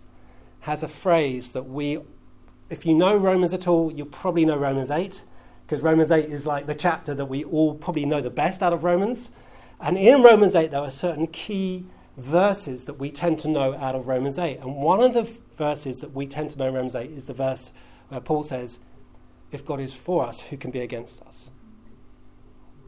has 0.60 0.84
a 0.84 0.88
phrase 0.88 1.54
that 1.54 1.64
we, 1.64 1.98
if 2.70 2.86
you 2.86 2.94
know 2.94 3.16
Romans 3.16 3.52
at 3.52 3.66
all, 3.66 3.90
you'll 3.92 4.06
probably 4.06 4.44
know 4.44 4.56
Romans 4.56 4.92
8 4.92 5.22
because 5.66 5.82
Romans 5.82 6.12
8 6.12 6.30
is 6.30 6.46
like 6.46 6.66
the 6.66 6.74
chapter 6.74 7.12
that 7.14 7.24
we 7.24 7.42
all 7.42 7.74
probably 7.74 8.04
know 8.06 8.20
the 8.20 8.30
best 8.30 8.62
out 8.62 8.72
of 8.72 8.84
Romans. 8.84 9.32
And 9.80 9.98
in 9.98 10.22
Romans 10.22 10.54
8, 10.54 10.70
there 10.70 10.80
are 10.80 10.90
certain 10.90 11.26
key 11.26 11.86
verses 12.16 12.84
that 12.84 13.00
we 13.00 13.10
tend 13.10 13.40
to 13.40 13.48
know 13.48 13.74
out 13.74 13.96
of 13.96 14.06
Romans 14.06 14.38
8. 14.38 14.60
And 14.60 14.76
one 14.76 15.00
of 15.00 15.12
the 15.12 15.28
verses 15.58 16.00
that 16.00 16.14
we 16.14 16.26
tend 16.26 16.50
to 16.50 16.58
know 16.58 16.68
in 16.68 16.74
Romans 16.74 16.94
8 16.94 17.10
is 17.10 17.24
the 17.24 17.34
verse 17.34 17.72
where 18.08 18.20
Paul 18.20 18.44
says, 18.44 18.78
If 19.50 19.66
God 19.66 19.80
is 19.80 19.92
for 19.92 20.24
us, 20.24 20.40
who 20.40 20.56
can 20.56 20.70
be 20.70 20.80
against 20.80 21.20
us? 21.22 21.50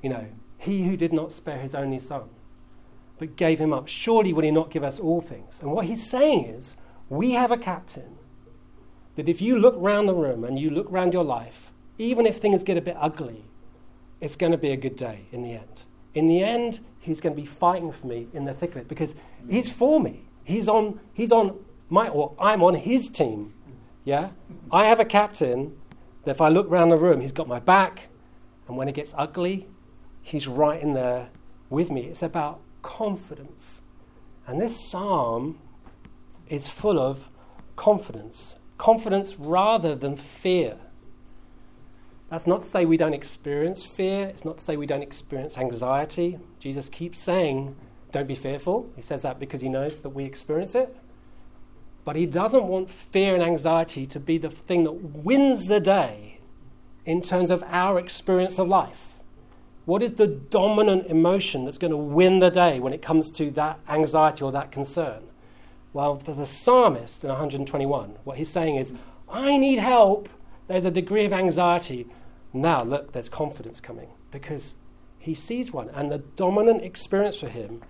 You 0.01 0.11
know, 0.11 0.27
he 0.57 0.85
who 0.85 0.97
did 0.97 1.13
not 1.13 1.33
spare 1.33 1.59
his 1.59 1.75
only 1.75 1.99
son, 1.99 2.29
but 3.19 3.35
gave 3.35 3.59
him 3.59 3.73
up, 3.73 3.89
surely 3.89 4.33
will 4.33 4.45
he 4.45 4.53
not 4.53 4.71
give 4.71 4.85
us 4.85 5.01
all 5.01 5.21
things? 5.21 5.61
And 5.63 5.73
what 5.73 5.87
he's 5.87 6.09
saying 6.09 6.45
is, 6.45 6.77
we 7.09 7.33
have 7.33 7.51
a 7.51 7.59
captain 7.59 8.19
that 9.17 9.29
if 9.29 9.43
you 9.43 9.59
look 9.59 9.75
round 9.79 10.09
the 10.09 10.15
room 10.15 10.45
and 10.45 10.61
you 10.61 10.71
look 10.71 10.87
round 10.89 11.13
your 11.13 11.25
life, 11.25 11.68
even 11.99 12.27
if 12.27 12.39
things 12.39 12.63
get 12.63 12.77
a 12.77 12.81
bit 12.81 12.97
ugly, 12.99 13.45
it's 14.21 14.37
going 14.37 14.53
to 14.53 14.59
be 14.59 14.71
a 14.71 14.77
good 14.77 14.97
day 14.97 15.27
in 15.33 15.43
the 15.43 15.53
end. 15.53 15.83
In 16.15 16.29
the 16.29 16.43
end, 16.43 16.81
he's 17.01 17.21
going 17.21 17.35
to 17.35 17.41
be 17.41 17.47
fighting 17.47 17.93
for 17.93 18.07
me 18.07 18.29
in 18.33 18.45
the 18.45 18.55
thick 18.55 18.71
of 18.71 18.79
it 18.79 18.89
because 18.89 19.15
he's 19.49 19.71
for 19.71 20.01
me. 20.01 20.25
He's 20.45 20.69
on, 20.69 21.01
he's 21.13 21.33
on 21.33 21.59
my, 21.89 22.09
or 22.09 22.35
I'm 22.41 22.63
on 22.63 22.75
his 22.75 23.09
team. 23.09 23.53
Yeah? 24.05 24.31
I 24.73 24.87
have 24.87 25.01
a 25.01 25.05
captain 25.05 25.77
that 26.25 26.33
if 26.33 26.41
I 26.41 26.49
look 26.49 26.69
around 26.69 26.89
the 26.89 26.97
room, 26.97 27.21
he's 27.21 27.33
got 27.33 27.47
my 27.47 27.61
back. 27.61 28.09
And 28.67 28.77
when 28.77 28.89
it 28.89 28.95
gets 28.95 29.15
ugly, 29.17 29.67
he's 30.23 30.47
right 30.47 30.81
in 30.81 30.95
there 30.95 31.29
with 31.71 31.91
me. 31.91 32.03
It's 32.03 32.23
about 32.23 32.61
confidence. 32.83 33.81
And 34.47 34.61
this 34.61 34.91
psalm 34.91 35.59
is 36.49 36.69
full 36.69 36.99
of 36.99 37.29
confidence. 37.77 38.57
Confidence 38.79 39.37
rather 39.39 39.95
than 39.95 40.17
fear. 40.17 40.77
That's 42.31 42.47
not 42.47 42.63
to 42.63 42.69
say 42.69 42.85
we 42.85 42.97
don't 42.97 43.15
experience 43.15 43.85
fear. 43.85 44.27
It's 44.27 44.45
not 44.45 44.59
to 44.59 44.65
say 44.65 44.77
we 44.77 44.87
don't 44.87 45.03
experience 45.03 45.57
anxiety. 45.57 46.39
Jesus 46.61 46.89
keeps 46.89 47.21
saying, 47.21 47.75
don't 48.13 48.29
be 48.29 48.35
fearful. 48.35 48.91
He 48.97 49.03
says 49.03 49.23
that 49.23 49.39
because 49.39 49.61
he 49.61 49.69
knows 49.69 50.01
that 50.01 50.11
we 50.11 50.25
experience 50.25 50.75
it. 50.75 50.95
But 52.05 52.17
he 52.17 52.27
doesn't 52.27 52.65
want 52.65 52.91
fear 52.91 53.35
and 53.35 53.43
anxiety 53.43 54.07
to 54.07 54.21
be 54.21 54.39
the 54.39 54.51
thing 54.51 54.85
that 54.85 54.93
wins 54.93 55.67
the 55.67 55.81
day 55.81 56.39
in 57.05 57.23
terms 57.23 57.51
of 57.51 57.63
our 57.69 57.99
experience 57.99 58.59
of 58.59 58.69
life. 58.69 59.21
What 59.87 60.03
is 60.03 60.13
the 60.13 60.27
dominant 60.27 61.07
emotion 61.07 61.65
that's 61.65 61.79
going 61.79 61.91
to 61.91 61.97
win 61.97 62.41
the 62.41 62.51
day 62.51 62.79
when 62.79 62.93
it 62.93 63.01
comes 63.01 63.31
to 63.33 63.51
that 63.53 63.81
anxiety 63.89 64.43
or 64.43 64.53
that 64.53 64.71
concern? 64.71 65.23
Well, 65.95 66.19
for 66.19 66.35
the 66.35 66.45
psalmist 66.45 67.25
in 67.25 67.31
121, 67.31 68.17
what 68.25 68.37
he's 68.37 68.51
saying 68.51 68.77
is, 68.77 68.93
I 69.29 69.57
need 69.57 69.79
help. 69.79 70.29
There's 70.67 70.85
a 70.85 70.91
degree 70.91 71.25
of 71.25 71.33
anxiety. 71.33 72.07
Now, 72.53 72.83
look, 72.83 73.13
there's 73.13 73.29
confidence 73.29 73.81
coming 73.81 74.09
because 74.31 74.75
he 75.19 75.35
sees 75.35 75.73
one. 75.73 75.91
And 75.91 76.11
the 76.11 76.19
dominant 76.19 76.83
experience 76.83 77.39
for 77.39 77.49
him 77.49 77.83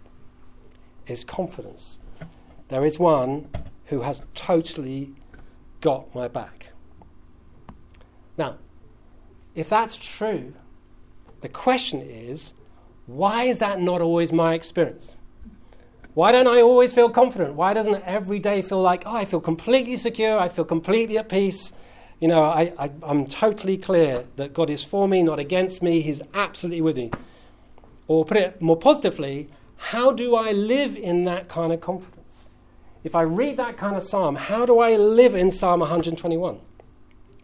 is 1.07 1.25
confidence. 1.25 1.99
There 2.69 2.85
is 2.85 2.99
one 2.99 3.49
who 3.87 4.03
has 4.03 4.23
totally 4.35 5.15
got 5.81 6.15
my 6.15 6.29
back. 6.29 6.67
Now, 8.37 8.57
if 9.55 9.69
that's 9.69 9.97
true, 9.97 10.55
the 11.41 11.49
question 11.49 12.03
is 12.03 12.53
why 13.07 13.45
is 13.45 13.59
that 13.59 13.81
not 13.81 14.03
always 14.03 14.33
my 14.33 14.55
experience? 14.55 15.15
Why 16.15 16.33
don't 16.33 16.47
I 16.47 16.61
always 16.61 16.93
feel 16.93 17.09
confident? 17.09 17.55
Why 17.55 17.73
doesn't 17.73 18.03
every 18.05 18.38
day 18.38 18.61
feel 18.61 18.83
like, 18.83 19.05
oh, 19.07 19.15
I 19.15 19.25
feel 19.25 19.41
completely 19.41 19.97
secure, 19.97 20.38
I 20.38 20.49
feel 20.49 20.65
completely 20.65 21.17
at 21.17 21.29
peace? 21.29 21.73
You 22.21 22.29
know, 22.29 22.43
I, 22.43 22.73
I, 22.79 22.91
I'm 23.03 23.27
totally 23.27 23.77
clear 23.77 24.25
that 24.37 24.53
God 24.53 24.71
is 24.71 24.83
for 24.83 25.07
me, 25.07 25.23
not 25.23 25.39
against 25.39 25.83
me, 25.83 26.01
He's 26.01 26.21
absolutely 26.35 26.81
with 26.81 26.97
me. 26.97 27.11
Or 28.09 28.25
put 28.25 28.37
it 28.37 28.61
more 28.61 28.77
positively, 28.77 29.49
how 29.77 30.11
do 30.11 30.35
I 30.35 30.51
live 30.51 30.97
in 30.97 31.25
that 31.25 31.49
kind 31.49 31.73
of 31.73 31.81
confidence? 31.81 32.51
If 33.05 33.15
I 33.15 33.23
read 33.23 33.57
that 33.59 33.77
kind 33.77 33.97
of 33.97 34.03
psalm, 34.03 34.35
how 34.37 34.67
do 34.67 34.81
I 34.81 34.97
live 34.97 35.35
in 35.35 35.53
Psalm 35.53 35.81
121? 35.81 36.59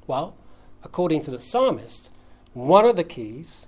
Well, 0.07 0.37
according 0.83 1.23
to 1.23 1.31
the 1.31 1.41
psalmist, 1.41 2.11
one 2.53 2.85
of 2.85 2.97
the 2.97 3.05
keys, 3.05 3.67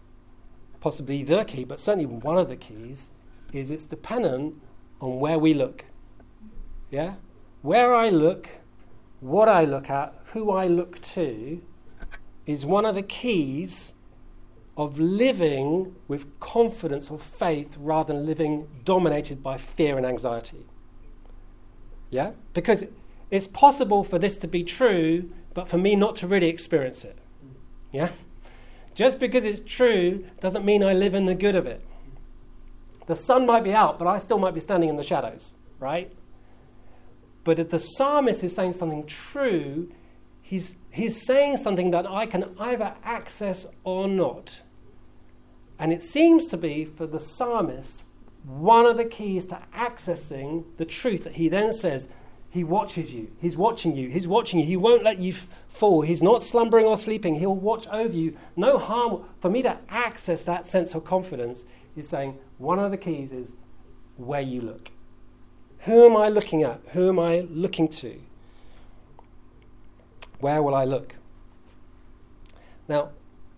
possibly 0.80 1.22
the 1.22 1.44
key, 1.44 1.64
but 1.64 1.80
certainly 1.80 2.06
one 2.06 2.36
of 2.36 2.48
the 2.48 2.56
keys, 2.56 3.10
is 3.52 3.70
it's 3.70 3.84
dependent 3.84 4.60
on 5.00 5.20
where 5.20 5.38
we 5.38 5.54
look. 5.54 5.84
Yeah? 6.90 7.14
Where 7.62 7.94
I 7.94 8.08
look, 8.08 8.48
what 9.20 9.48
I 9.48 9.64
look 9.64 9.90
at, 9.90 10.14
who 10.32 10.50
I 10.50 10.66
look 10.66 11.00
to, 11.02 11.62
is 12.46 12.64
one 12.64 12.84
of 12.84 12.94
the 12.94 13.02
keys 13.02 13.94
of 14.76 14.98
living 14.98 15.96
with 16.06 16.38
confidence 16.38 17.10
or 17.10 17.18
faith 17.18 17.76
rather 17.78 18.12
than 18.12 18.26
living 18.26 18.68
dominated 18.84 19.42
by 19.42 19.56
fear 19.56 19.96
and 19.96 20.04
anxiety. 20.04 20.66
Yeah? 22.10 22.32
Because 22.52 22.84
it's 23.30 23.46
possible 23.46 24.04
for 24.04 24.18
this 24.18 24.36
to 24.38 24.46
be 24.46 24.62
true, 24.62 25.30
but 25.54 25.68
for 25.68 25.78
me 25.78 25.96
not 25.96 26.14
to 26.16 26.26
really 26.26 26.48
experience 26.48 27.04
it. 27.04 27.18
Yeah? 27.90 28.10
Just 28.94 29.18
because 29.18 29.44
it's 29.44 29.62
true 29.66 30.26
doesn't 30.40 30.64
mean 30.64 30.82
I 30.82 30.92
live 30.92 31.14
in 31.14 31.26
the 31.26 31.34
good 31.34 31.56
of 31.56 31.66
it. 31.66 31.82
The 33.06 33.16
sun 33.16 33.46
might 33.46 33.64
be 33.64 33.72
out, 33.72 33.98
but 33.98 34.06
I 34.06 34.18
still 34.18 34.38
might 34.38 34.54
be 34.54 34.60
standing 34.60 34.88
in 34.88 34.96
the 34.96 35.02
shadows, 35.02 35.54
right? 35.78 36.12
But 37.46 37.60
if 37.60 37.70
the 37.70 37.78
psalmist 37.78 38.42
is 38.42 38.56
saying 38.56 38.72
something 38.72 39.06
true, 39.06 39.88
he's, 40.42 40.74
he's 40.90 41.24
saying 41.24 41.58
something 41.58 41.92
that 41.92 42.04
I 42.04 42.26
can 42.26 42.56
either 42.58 42.94
access 43.04 43.66
or 43.84 44.08
not. 44.08 44.62
And 45.78 45.92
it 45.92 46.02
seems 46.02 46.48
to 46.48 46.56
be 46.56 46.84
for 46.84 47.06
the 47.06 47.20
psalmist 47.20 48.02
one 48.42 48.84
of 48.84 48.96
the 48.96 49.04
keys 49.04 49.46
to 49.46 49.60
accessing 49.72 50.64
the 50.76 50.84
truth 50.84 51.22
that 51.22 51.34
he 51.34 51.48
then 51.48 51.72
says, 51.72 52.08
he 52.50 52.64
watches 52.64 53.14
you. 53.14 53.30
He's 53.40 53.56
watching 53.56 53.94
you. 53.94 54.08
He's 54.08 54.26
watching 54.26 54.58
you. 54.58 54.66
He 54.66 54.76
won't 54.76 55.04
let 55.04 55.20
you 55.20 55.32
f- 55.32 55.46
fall. 55.68 56.02
He's 56.02 56.24
not 56.24 56.42
slumbering 56.42 56.86
or 56.86 56.96
sleeping. 56.96 57.36
He'll 57.36 57.54
watch 57.54 57.86
over 57.92 58.12
you. 58.12 58.36
No 58.56 58.76
harm. 58.76 59.22
For 59.38 59.48
me 59.48 59.62
to 59.62 59.78
access 59.88 60.42
that 60.44 60.66
sense 60.66 60.96
of 60.96 61.04
confidence, 61.04 61.64
he's 61.94 62.08
saying 62.08 62.38
one 62.58 62.80
of 62.80 62.90
the 62.90 62.96
keys 62.96 63.30
is 63.30 63.54
where 64.16 64.40
you 64.40 64.62
look. 64.62 64.90
Who 65.86 66.04
am 66.04 66.16
I 66.16 66.28
looking 66.28 66.64
at? 66.64 66.80
Who 66.94 67.08
am 67.08 67.20
I 67.20 67.46
looking 67.48 67.86
to? 67.88 68.18
Where 70.40 70.60
will 70.60 70.74
I 70.74 70.84
look? 70.84 71.14
Now, 72.88 73.10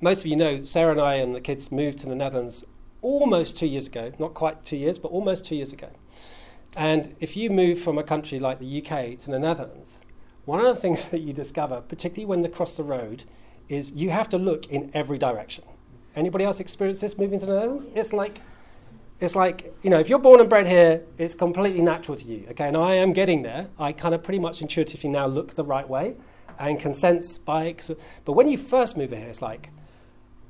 most 0.02 0.20
of 0.20 0.26
you 0.26 0.36
know 0.36 0.62
Sarah 0.62 0.92
and 0.92 1.00
I 1.00 1.14
and 1.14 1.34
the 1.34 1.40
kids 1.40 1.72
moved 1.72 2.00
to 2.00 2.06
the 2.06 2.14
Netherlands 2.14 2.66
almost 3.00 3.56
two 3.56 3.66
years 3.66 3.86
ago. 3.86 4.12
Not 4.18 4.34
quite 4.34 4.66
two 4.66 4.76
years, 4.76 4.98
but 4.98 5.10
almost 5.10 5.46
two 5.46 5.56
years 5.56 5.72
ago. 5.72 5.88
And 6.76 7.16
if 7.18 7.34
you 7.34 7.48
move 7.48 7.80
from 7.80 7.96
a 7.96 8.02
country 8.02 8.38
like 8.38 8.58
the 8.58 8.82
UK 8.82 9.18
to 9.20 9.30
the 9.30 9.38
Netherlands, 9.38 9.98
one 10.44 10.60
of 10.60 10.66
the 10.66 10.80
things 10.80 11.04
that 11.10 11.20
you 11.20 11.32
discover, 11.32 11.80
particularly 11.80 12.26
when 12.26 12.44
you 12.44 12.50
cross 12.50 12.76
the 12.76 12.84
road, 12.84 13.24
is 13.70 13.90
you 13.92 14.10
have 14.10 14.28
to 14.28 14.36
look 14.36 14.66
in 14.66 14.90
every 14.92 15.16
direction. 15.16 15.64
Anybody 16.14 16.44
else 16.44 16.60
experience 16.60 17.00
this 17.00 17.16
moving 17.16 17.40
to 17.40 17.46
the 17.46 17.54
Netherlands? 17.54 17.88
It's 17.94 18.12
like, 18.12 18.42
it's 19.20 19.34
like, 19.34 19.74
you 19.82 19.90
know, 19.90 19.98
if 19.98 20.08
you're 20.08 20.18
born 20.18 20.40
and 20.40 20.48
bred 20.48 20.66
here, 20.66 21.02
it's 21.18 21.34
completely 21.34 21.82
natural 21.82 22.16
to 22.16 22.24
you. 22.24 22.46
Okay, 22.50 22.68
and 22.68 22.76
I 22.76 22.94
am 22.94 23.12
getting 23.12 23.42
there. 23.42 23.68
I 23.78 23.92
kind 23.92 24.14
of 24.14 24.22
pretty 24.22 24.38
much 24.38 24.60
intuitively 24.60 25.10
now 25.10 25.26
look 25.26 25.54
the 25.54 25.64
right 25.64 25.88
way 25.88 26.14
and 26.58 26.78
can 26.78 26.94
sense 26.94 27.38
bikes. 27.38 27.90
But 28.24 28.32
when 28.32 28.48
you 28.48 28.56
first 28.56 28.96
move 28.96 29.10
here, 29.10 29.26
it's 29.26 29.42
like, 29.42 29.70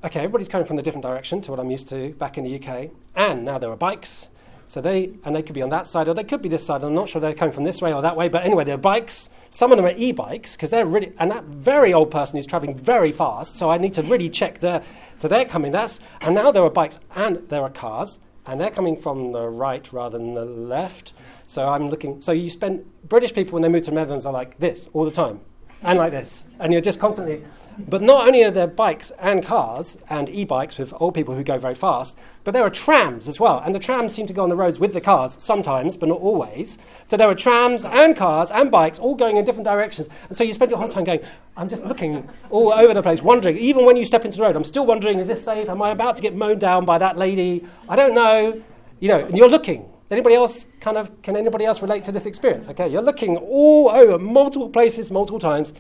okay, 0.05 0.21
everybody's 0.21 0.49
coming 0.49 0.67
from 0.67 0.79
a 0.79 0.83
different 0.83 1.05
direction 1.05 1.41
to 1.43 1.51
what 1.51 1.61
I'm 1.61 1.71
used 1.71 1.89
to 1.91 2.13
back 2.15 2.37
in 2.37 2.45
the 2.45 2.57
UK, 2.57 2.91
and 3.17 3.45
now 3.45 3.59
there 3.59 3.71
are 3.71 3.77
bikes. 3.77 4.29
So 4.67 4.83
they, 4.83 5.13
and 5.25 5.35
they 5.35 5.43
could 5.43 5.55
be 5.55 5.63
on 5.63 5.71
that 5.71 5.87
side, 5.87 6.09
or 6.09 6.15
they 6.15 6.25
could 6.25 6.43
be 6.43 6.49
this 6.51 6.67
side. 6.67 6.85
I'm 6.85 6.95
not 6.95 7.09
sure 7.09 7.23
they're 7.23 7.35
coming 7.35 7.55
from 7.55 7.65
this 7.65 7.81
way 7.81 7.93
or 7.93 8.03
that 8.03 8.17
way, 8.17 8.29
but 8.29 8.45
anyway, 8.45 8.65
they're 8.65 8.77
bikes. 8.77 9.31
Some 9.51 9.73
of 9.73 9.79
them 9.79 9.87
are 9.87 9.95
e-bikes 9.97 10.57
because 10.57 10.71
they're 10.71 10.85
really, 10.85 11.15
and 11.19 11.31
that 11.31 11.45
very 11.45 11.95
old 11.95 12.11
person 12.11 12.39
is 12.39 12.45
traveling 12.45 12.77
very 12.77 13.13
fast. 13.13 13.57
So 13.57 13.71
I 13.71 13.79
need 13.79 13.95
to 13.95 14.03
really 14.03 14.29
check 14.29 14.61
their. 14.61 14.83
So 15.21 15.29
they're 15.29 15.47
coming. 15.47 15.73
That's 15.73 16.01
and 16.21 16.35
now 16.35 16.53
there 16.53 16.63
are 16.63 16.71
bikes 16.71 16.99
and 17.17 17.49
there 17.49 17.63
are 17.63 17.71
cars, 17.71 18.19
and 18.49 18.59
they're 18.59 18.71
coming 18.71 18.97
from 18.97 19.33
the 19.33 19.47
right 19.47 19.93
rather 19.93 20.19
than 20.19 20.35
the 20.35 20.45
left. 20.45 21.13
So 21.47 21.69
I'm 21.69 21.91
looking. 21.91 22.21
So 22.23 22.33
you 22.33 22.51
spend 22.51 22.85
British 23.09 23.33
people 23.35 23.53
when 23.53 23.63
they 23.63 23.69
move 23.69 23.85
to 23.85 23.91
Netherlands 23.91 24.27
are 24.27 24.33
like 24.33 24.59
this 24.59 24.89
all 24.95 25.05
the 25.05 25.11
time, 25.11 25.41
and 25.83 25.99
like 25.99 26.13
this, 26.13 26.45
and 26.59 26.73
you're 26.73 26.83
just 26.83 26.99
constantly. 26.99 27.45
But 27.87 28.03
not 28.03 28.27
only 28.27 28.43
are 28.43 28.51
there 28.51 28.67
bikes 28.67 29.13
and 29.21 29.45
cars 29.45 29.97
and 30.11 30.29
e-bikes 30.29 30.79
with 30.79 30.93
old 30.99 31.15
people 31.15 31.35
who 31.35 31.45
go 31.45 31.59
very 31.59 31.77
fast, 31.77 32.19
but 32.43 32.53
there 32.53 32.63
are 32.63 32.71
trams 32.71 33.29
as 33.29 33.39
well. 33.39 33.63
And 33.65 33.75
the 33.75 33.79
trams 33.79 34.15
seem 34.15 34.27
to 34.27 34.33
go 34.33 34.43
on 34.43 34.49
the 34.49 34.57
roads 34.57 34.81
with 34.81 34.95
the 34.95 35.01
cars 35.01 35.37
sometimes, 35.39 35.97
but 35.97 36.09
not 36.09 36.21
always. 36.21 36.79
So 37.07 37.17
there 37.17 37.29
are 37.29 37.35
trams 37.35 37.85
and 37.85 38.17
cars 38.17 38.51
and 38.51 38.71
bikes 38.71 38.99
all 38.99 39.15
going 39.15 39.37
in 39.37 39.45
different 39.45 39.67
directions. 39.67 40.09
And 40.29 40.37
so 40.37 40.43
you 40.43 40.55
spend 40.55 40.71
your 40.71 40.81
whole 40.81 40.89
time 40.89 41.05
going, 41.05 41.21
I'm 41.57 41.69
just 41.69 41.85
looking 41.85 42.29
all 42.51 42.73
over 42.73 42.95
the 42.95 43.03
place, 43.03 43.23
wondering. 43.23 43.57
Even 43.59 43.85
when 43.85 43.97
you 43.97 44.05
step 44.05 44.25
into 44.25 44.39
the 44.39 44.43
road, 44.43 44.57
I'm 44.57 44.65
still 44.65 44.87
wondering, 44.87 45.19
is 45.21 45.29
this 45.29 45.45
safe? 45.45 45.69
Am 45.69 45.81
I 45.81 45.91
about 45.91 46.17
to 46.17 46.23
get 46.23 46.35
mown 46.35 46.59
down 46.59 46.85
by 46.85 46.99
that 46.99 47.17
lady? 47.17 47.65
I 47.89 47.95
don't 47.95 48.15
know. 48.15 48.61
You 48.99 49.09
know, 49.09 49.27
and 49.27 49.37
you're 49.37 49.49
looking. 49.49 49.89
Anybody 50.11 50.35
else 50.35 50.67
kind 50.81 50.97
of, 50.97 51.23
can 51.23 51.37
anybody 51.37 51.65
else 51.65 51.81
relate 51.83 52.03
to 52.05 52.13
this 52.13 52.27
experience? 52.27 52.67
Okay, 52.67 52.89
you're 52.89 53.03
looking 53.03 53.37
all 53.37 53.91
over, 53.91 54.19
multiple 54.19 54.71
places, 54.71 55.13
multiple 55.13 55.39
times, 55.39 55.73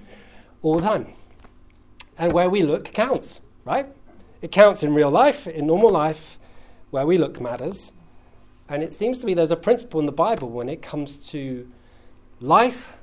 all 0.62 0.76
the 0.76 0.83
time. 0.83 1.14
And 2.19 2.33
where 2.33 2.51
we 2.51 2.63
look 2.63 2.87
counts, 2.93 3.41
right? 3.65 3.87
It 4.43 4.51
counts 4.51 4.83
in 4.83 4.93
real 4.93 5.11
life, 5.11 5.47
in 5.47 5.67
normal 5.67 5.91
life, 5.91 6.37
where 6.91 7.07
we 7.07 7.17
look 7.17 7.41
matters. 7.41 7.93
And 8.69 8.83
it 8.83 8.93
seems 8.93 9.21
to 9.21 9.27
me 9.27 9.35
there's 9.35 9.53
a 9.53 9.57
principle 9.57 10.01
in 10.01 10.07
the 10.07 10.13
Bible 10.13 10.51
when 10.51 10.69
it 10.69 10.83
comes 10.83 11.17
to 11.29 11.71
life, 12.41 12.97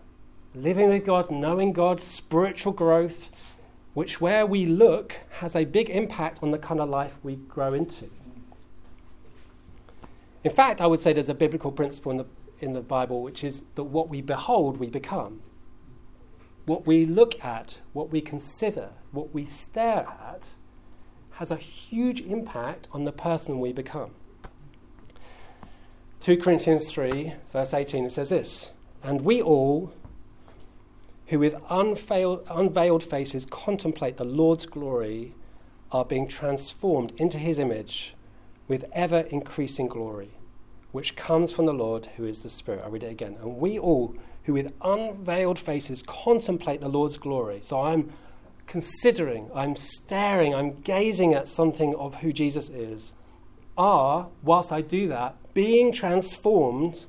living 0.53 0.89
with 0.89 1.05
God, 1.05 1.31
knowing 1.31 1.71
God, 1.71 2.01
spiritual 2.01 2.73
growth, 2.73 3.57
which 3.93 4.19
where 4.19 4.45
we 4.45 4.65
look 4.65 5.15
has 5.39 5.55
a 5.55 5.63
big 5.63 5.89
impact 5.89 6.43
on 6.43 6.51
the 6.51 6.57
kind 6.57 6.81
of 6.81 6.89
life 6.89 7.17
we 7.23 7.35
grow 7.35 7.73
into. 7.73 8.09
In 10.43 10.51
fact, 10.51 10.81
I 10.81 10.87
would 10.87 10.99
say 10.99 11.13
there's 11.13 11.29
a 11.29 11.33
biblical 11.33 11.71
principle 11.71 12.11
in 12.11 12.17
the, 12.17 12.25
in 12.59 12.73
the 12.73 12.81
Bible 12.81 13.23
which 13.23 13.43
is 13.43 13.63
that 13.75 13.83
what 13.83 14.09
we 14.09 14.21
behold, 14.21 14.77
we 14.77 14.89
become 14.89 15.41
what 16.65 16.87
we 16.87 17.05
look 17.05 17.43
at, 17.43 17.79
what 17.93 18.11
we 18.11 18.21
consider, 18.21 18.89
what 19.11 19.33
we 19.33 19.45
stare 19.45 20.07
at, 20.07 20.47
has 21.31 21.51
a 21.51 21.57
huge 21.57 22.21
impact 22.21 22.87
on 22.91 23.03
the 23.05 23.11
person 23.11 23.59
we 23.59 23.73
become. 23.73 24.11
2 26.21 26.37
Corinthians 26.37 26.89
3, 26.89 27.33
verse 27.51 27.73
18, 27.73 28.05
it 28.05 28.11
says 28.11 28.29
this 28.29 28.69
And 29.03 29.21
we 29.21 29.41
all, 29.41 29.93
who 31.27 31.39
with 31.39 31.55
unveiled, 31.69 32.45
unveiled 32.49 33.03
faces 33.03 33.45
contemplate 33.45 34.17
the 34.17 34.23
Lord's 34.23 34.65
glory, 34.65 35.35
are 35.91 36.05
being 36.05 36.27
transformed 36.27 37.13
into 37.17 37.37
his 37.37 37.59
image 37.59 38.15
with 38.67 38.85
ever 38.91 39.19
increasing 39.19 39.87
glory, 39.87 40.31
which 40.91 41.15
comes 41.15 41.51
from 41.51 41.67
the 41.67 41.73
Lord 41.73 42.07
who 42.17 42.25
is 42.25 42.41
the 42.41 42.49
Spirit. 42.49 42.81
i 42.83 42.87
read 42.87 43.03
it 43.03 43.11
again. 43.11 43.37
And 43.39 43.57
we 43.57 43.77
all, 43.77 44.15
who 44.45 44.53
with 44.53 44.73
unveiled 44.81 45.59
faces 45.59 46.03
contemplate 46.05 46.81
the 46.81 46.87
Lord's 46.87 47.17
glory. 47.17 47.59
So 47.61 47.81
I'm 47.81 48.13
considering, 48.67 49.49
I'm 49.53 49.75
staring, 49.75 50.53
I'm 50.53 50.81
gazing 50.81 51.33
at 51.33 51.47
something 51.47 51.95
of 51.95 52.15
who 52.15 52.31
Jesus 52.31 52.69
is, 52.69 53.13
are, 53.77 54.27
whilst 54.43 54.71
I 54.71 54.81
do 54.81 55.07
that, 55.09 55.35
being 55.53 55.91
transformed 55.91 57.05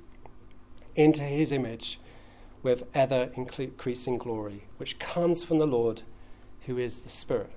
into 0.95 1.23
his 1.23 1.53
image 1.53 2.01
with 2.63 2.85
ever 2.95 3.31
increasing 3.35 4.19
glory, 4.19 4.65
which 4.79 4.99
comes 4.99 5.45
from 5.45 5.59
the 5.59 5.67
Lord 5.67 6.03
who 6.63 6.79
is 6.79 7.01
the 7.01 7.11
Spirit. 7.11 7.53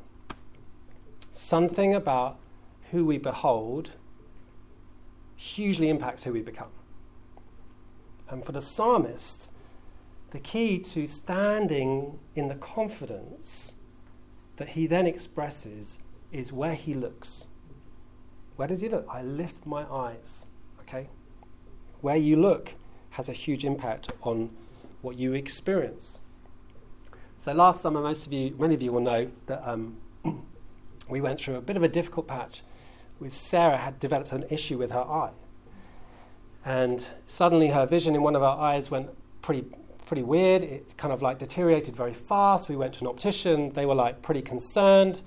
Something 1.31 1.95
about 1.95 2.37
who 2.91 3.05
we 3.05 3.17
behold 3.17 3.91
hugely 5.35 5.89
impacts 5.89 6.23
who 6.23 6.33
we 6.33 6.41
become. 6.41 6.67
And 8.29 8.45
for 8.45 8.51
the 8.51 8.61
psalmist, 8.61 9.47
the 10.31 10.39
key 10.39 10.79
to 10.79 11.07
standing 11.07 12.19
in 12.35 12.47
the 12.47 12.55
confidence 12.55 13.73
that 14.57 14.69
he 14.69 14.85
then 14.87 15.07
expresses 15.07 15.99
is 16.31 16.53
where 16.53 16.75
he 16.75 16.93
looks. 16.93 17.45
Where 18.55 18.67
does 18.67 18.81
he 18.81 18.89
look? 18.89 19.07
I 19.09 19.23
lift 19.23 19.65
my 19.65 19.83
eyes. 19.91 20.45
Okay? 20.81 21.07
Where 22.01 22.17
you 22.17 22.35
look 22.35 22.73
has 23.11 23.29
a 23.29 23.33
huge 23.33 23.65
impact 23.65 24.11
on 24.21 24.51
what 25.01 25.17
you 25.17 25.33
experience. 25.33 26.19
So 27.37 27.53
last 27.53 27.81
summer, 27.81 28.01
most 28.01 28.27
of 28.27 28.33
you, 28.33 28.55
many 28.59 28.75
of 28.75 28.81
you 28.81 28.91
will 28.91 29.01
know 29.01 29.31
that 29.47 29.67
um, 29.67 29.97
we 31.09 31.21
went 31.21 31.39
through 31.39 31.55
a 31.55 31.61
bit 31.61 31.77
of 31.77 31.83
a 31.83 31.87
difficult 31.87 32.27
patch 32.27 32.61
with 33.19 33.33
Sarah 33.33 33.77
had 33.77 33.99
developed 33.99 34.31
an 34.31 34.43
issue 34.49 34.77
with 34.77 34.91
her 34.91 34.99
eye. 34.99 35.31
And 36.65 37.05
suddenly 37.27 37.69
her 37.69 37.85
vision 37.85 38.15
in 38.15 38.21
one 38.21 38.35
of 38.35 38.41
her 38.41 38.47
eyes 38.47 38.91
went 38.91 39.09
pretty 39.41 39.65
pretty 40.09 40.23
weird. 40.23 40.63
It 40.63 40.95
kind 40.97 41.13
of 41.13 41.21
like 41.21 41.37
deteriorated 41.37 41.95
very 41.95 42.15
fast. 42.15 42.67
We 42.67 42.75
went 42.75 42.95
to 42.95 43.01
an 43.01 43.07
optician. 43.07 43.71
They 43.73 43.85
were 43.85 43.95
like 43.95 44.21
pretty 44.21 44.41
concerned. 44.41 45.21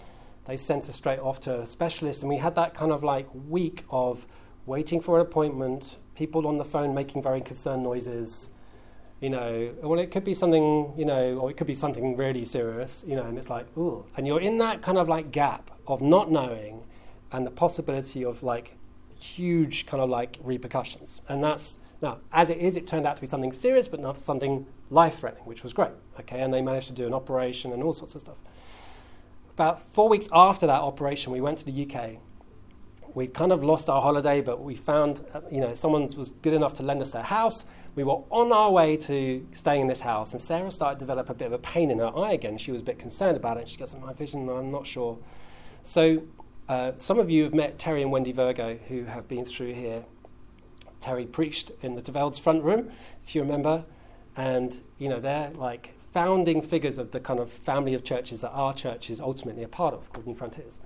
They 0.45 0.57
sent 0.57 0.89
us 0.89 0.97
straight 0.97 1.21
off 1.21 1.41
to 1.43 1.61
a 1.61 1.67
specialist, 1.67 2.23
and 2.23 2.29
we 2.29 2.37
had 2.37 2.57
that 2.57 2.75
kind 2.75 2.91
of 2.91 3.05
like 3.05 3.29
week 3.49 3.85
of 3.91 4.27
waiting 4.67 5.01
for 5.01 5.21
an 5.21 5.23
appointment, 5.23 5.99
people 6.17 6.49
on 6.49 6.59
the 6.59 6.65
phone 6.65 6.93
making 6.95 7.23
very 7.23 7.41
concerned 7.41 7.85
noises. 7.85 8.49
You 9.21 9.31
know, 9.31 9.73
well, 9.83 10.01
it 10.01 10.11
could 10.11 10.25
be 10.25 10.35
something, 10.35 10.93
you 10.97 11.05
know, 11.05 11.39
or 11.39 11.49
it 11.49 11.57
could 11.57 11.69
be 11.69 11.75
something 11.75 12.17
really 12.17 12.45
serious, 12.45 13.05
you 13.07 13.15
know, 13.15 13.23
and 13.23 13.39
it's 13.39 13.49
like, 13.49 13.67
ooh. 13.79 14.05
And 14.17 14.27
you're 14.27 14.41
in 14.41 14.59
that 14.59 14.83
kind 14.83 14.99
of 14.99 15.09
like 15.09 15.31
gap 15.31 15.71
of 15.87 16.03
not 16.03 16.29
knowing 16.29 16.83
and 17.31 17.47
the 17.47 17.53
possibility 17.53 18.25
of 18.25 18.43
like 18.43 18.77
huge 19.17 19.87
kind 19.87 20.03
of 20.03 20.11
like 20.11 20.41
repercussions. 20.43 21.21
And 21.29 21.43
that's 21.45 21.79
now, 22.03 22.19
as 22.33 22.51
it 22.51 22.59
is, 22.59 22.77
it 22.77 22.89
turned 22.89 23.07
out 23.07 23.15
to 23.15 23.23
be 23.23 23.29
something 23.29 23.53
serious, 23.53 23.87
but 23.87 24.01
not 24.01 24.19
something 24.19 24.67
life 24.91 25.21
threatening, 25.21 25.45
which 25.45 25.63
was 25.63 25.73
great. 25.73 25.93
Okay, 26.19 26.41
and 26.41 26.53
they 26.53 26.61
managed 26.61 26.89
to 26.89 26.93
do 26.93 27.07
an 27.07 27.15
operation 27.15 27.73
and 27.73 27.81
all 27.81 27.93
sorts 27.93 28.17
of 28.17 28.21
stuff. 28.21 28.37
About 29.55 29.83
four 29.95 30.09
weeks 30.09 30.29
after 30.33 30.67
that 30.67 30.81
operation, 30.81 31.33
we 31.33 31.41
went 31.41 31.59
to 31.59 31.65
the 31.65 31.87
UK. 31.87 32.17
We 33.15 33.29
kind 33.29 33.53
of 33.53 33.63
lost 33.63 33.89
our 33.89 34.03
holiday, 34.03 34.41
but 34.41 34.65
we 34.65 34.75
found, 34.75 35.25
uh, 35.33 35.43
you 35.51 35.61
know, 35.61 35.75
someone 35.75 36.09
was 36.17 36.31
good 36.43 36.55
enough 36.55 36.75
to 36.75 36.83
lend 36.83 37.03
us 37.03 37.13
their 37.13 37.23
house. 37.23 37.67
We 37.95 38.03
were 38.03 38.23
on 38.31 38.53
our 38.53 38.73
way 38.73 38.97
to 38.97 39.47
staying 39.53 39.83
in 39.83 39.87
this 39.87 40.01
house, 40.01 40.33
and 40.33 40.41
Sarah 40.41 40.73
started 40.73 40.99
to 40.99 41.05
develop 41.05 41.31
a 41.31 41.35
bit 41.35 41.47
of 41.47 41.53
a 41.53 41.59
pain 41.59 41.91
in 41.91 41.99
her 41.99 42.11
eye 42.19 42.33
again. 42.33 42.59
She 42.59 42.73
was 42.73 42.81
a 42.81 42.85
bit 42.85 42.99
concerned 42.99 43.37
about 43.37 43.59
it. 43.59 43.69
She 43.69 43.77
goes, 43.77 43.95
"My 43.95 44.13
vision, 44.13 44.49
I'm 44.49 44.73
not 44.73 44.87
sure." 44.87 45.19
So, 45.83 46.23
uh, 46.69 46.93
some 46.97 47.21
of 47.21 47.31
you 47.31 47.45
have 47.45 47.55
met 47.55 47.79
Terry 47.79 48.03
and 48.03 48.11
Wendy 48.11 48.33
Virgo, 48.33 48.79
who 48.89 49.05
have 49.05 49.29
been 49.29 49.45
through 49.45 49.75
here 49.75 50.05
Terry 51.03 51.27
preached 51.27 51.73
in 51.83 51.95
the 51.95 52.03
Taveld's 52.03 52.39
front 52.39 52.63
room, 52.63 52.91
if 53.27 53.35
you 53.35 53.43
remember. 53.43 53.85
And, 54.37 54.81
you 54.99 55.09
know, 55.09 55.21
they're 55.21 55.51
like 55.51 55.95
founding 56.13 56.63
figures 56.63 56.99
of 56.99 57.11
the 57.11 57.21
kind 57.21 57.41
of 57.41 57.51
family 57.51 57.95
of 57.95 58.05
churches 58.05 58.41
that 58.41 58.51
our 58.51 58.73
church 58.73 59.11
is 59.11 59.21
ultimately 59.21 59.63
a 59.63 59.69
part 59.69 59.95
of, 59.95 60.11
called 60.13 60.27
Newfrontiers. 60.27 60.79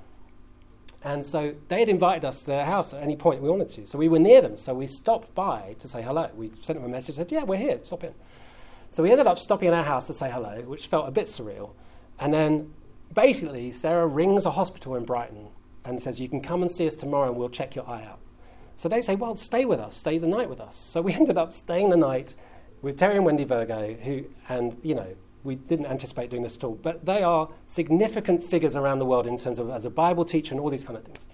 And 1.03 1.25
so 1.25 1.55
they 1.69 1.81
had 1.81 1.89
invited 1.89 2.25
us 2.25 2.41
to 2.41 2.47
their 2.47 2.65
house 2.65 2.93
at 2.93 3.03
any 3.03 3.17
point 3.17 3.43
we 3.43 3.49
wanted 3.49 3.69
to. 3.71 3.87
So 3.87 3.99
we 3.99 4.09
were 4.09 4.19
near 4.19 4.41
them. 4.41 4.57
So 4.59 4.75
we 4.75 4.87
stopped 4.87 5.35
by 5.35 5.77
to 5.79 5.87
say 5.87 6.03
hello. 6.03 6.31
We 6.35 6.51
sent 6.63 6.81
them 6.81 6.85
a 6.85 6.93
message, 6.93 7.15
said, 7.15 7.31
Yeah, 7.31 7.45
we're 7.45 7.59
here, 7.59 7.79
stop 7.85 8.03
in. 8.03 8.15
So 8.91 9.03
we 9.03 9.11
ended 9.11 9.27
up 9.27 9.39
stopping 9.39 9.69
in 9.69 9.75
our 9.75 9.85
house 9.85 10.07
to 10.07 10.15
say 10.15 10.31
hello, 10.31 10.63
which 10.63 10.87
felt 10.87 11.07
a 11.07 11.13
bit 11.13 11.27
surreal. 11.27 11.71
And 12.19 12.33
then 12.33 12.73
basically, 13.13 13.71
Sarah 13.71 14.07
rings 14.07 14.47
a 14.47 14.53
hospital 14.53 14.97
in 14.97 15.05
Brighton 15.05 15.49
and 15.85 16.03
says, 16.03 16.19
You 16.19 16.29
can 16.29 16.41
come 16.41 16.63
and 16.63 16.71
see 16.71 16.87
us 16.87 16.97
tomorrow 16.97 17.29
and 17.29 17.37
we'll 17.37 17.51
check 17.51 17.77
your 17.77 17.89
eye 17.89 18.05
out. 18.05 18.19
So 18.77 18.91
they 18.91 19.01
say, 19.01 19.15
well, 19.15 19.35
stay 19.35 19.65
with 19.65 19.81
us, 19.81 19.97
stay 19.97 20.19
the 20.19 20.27
night 20.27 20.51
with 20.51 20.61
us. 20.61 20.77
So 20.77 21.01
we 21.01 21.13
ended 21.21 21.39
up 21.39 21.53
staying 21.53 21.91
the 21.91 21.97
night 21.97 22.35
with 22.83 22.99
Terry 22.99 23.17
and 23.17 23.25
Wendy 23.25 23.45
Virgo, 23.45 23.95
who, 23.95 24.25
and, 24.49 24.79
you 24.83 24.95
know, 24.95 25.17
we 25.43 25.55
didn't 25.57 25.87
anticipate 25.87 26.29
doing 26.29 26.43
this 26.43 26.57
at 26.57 26.65
all, 26.65 26.75
but 26.75 27.07
they 27.07 27.23
are 27.23 27.49
significant 27.67 28.45
figures 28.45 28.77
around 28.77 28.99
the 28.99 29.07
world 29.07 29.27
in 29.27 29.39
terms 29.39 29.59
of 29.59 29.71
as 29.71 29.85
a 29.85 29.91
Bible 29.91 30.25
teacher 30.25 30.53
and 30.53 30.61
all 30.61 30.71
these 30.71 30.85
kind 30.85 30.97
of 30.97 31.05
things. 31.05 31.29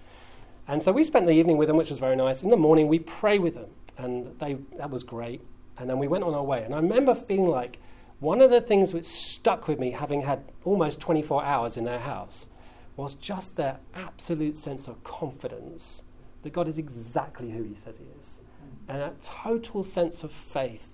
And 0.67 0.81
so 0.81 0.91
we 0.91 1.03
spent 1.03 1.25
the 1.25 1.33
evening 1.33 1.57
with 1.57 1.67
them, 1.67 1.75
which 1.75 1.89
was 1.89 1.99
very 1.99 2.15
nice. 2.15 2.43
In 2.43 2.49
the 2.49 2.57
morning, 2.57 2.87
we 2.87 2.99
pray 2.99 3.39
with 3.39 3.55
them, 3.55 3.69
and 3.97 4.39
they, 4.39 4.57
that 4.77 4.89
was 4.89 5.03
great. 5.03 5.41
And 5.77 5.89
then 5.89 5.99
we 5.99 6.07
went 6.07 6.23
on 6.23 6.33
our 6.33 6.43
way. 6.43 6.63
And 6.63 6.73
I 6.73 6.77
remember 6.77 7.13
feeling 7.13 7.49
like 7.49 7.79
one 8.19 8.39
of 8.39 8.51
the 8.51 8.61
things 8.61 8.93
which 8.93 9.05
stuck 9.05 9.67
with 9.67 9.79
me, 9.79 9.91
having 9.91 10.21
had 10.21 10.43
almost 10.63 11.01
24 11.01 11.43
hours 11.43 11.75
in 11.75 11.83
their 11.83 11.99
house, 11.99 12.47
was 12.95 13.15
just 13.15 13.57
their 13.57 13.79
absolute 13.95 14.57
sense 14.57 14.87
of 14.87 15.03
confidence 15.03 16.03
that 16.43 16.53
God 16.53 16.67
is 16.67 16.77
exactly 16.77 17.51
who 17.51 17.63
He 17.63 17.75
says 17.75 17.97
He 17.97 18.05
is, 18.19 18.41
and 18.87 18.99
a 18.99 19.13
total 19.23 19.83
sense 19.83 20.23
of 20.23 20.31
faith 20.31 20.89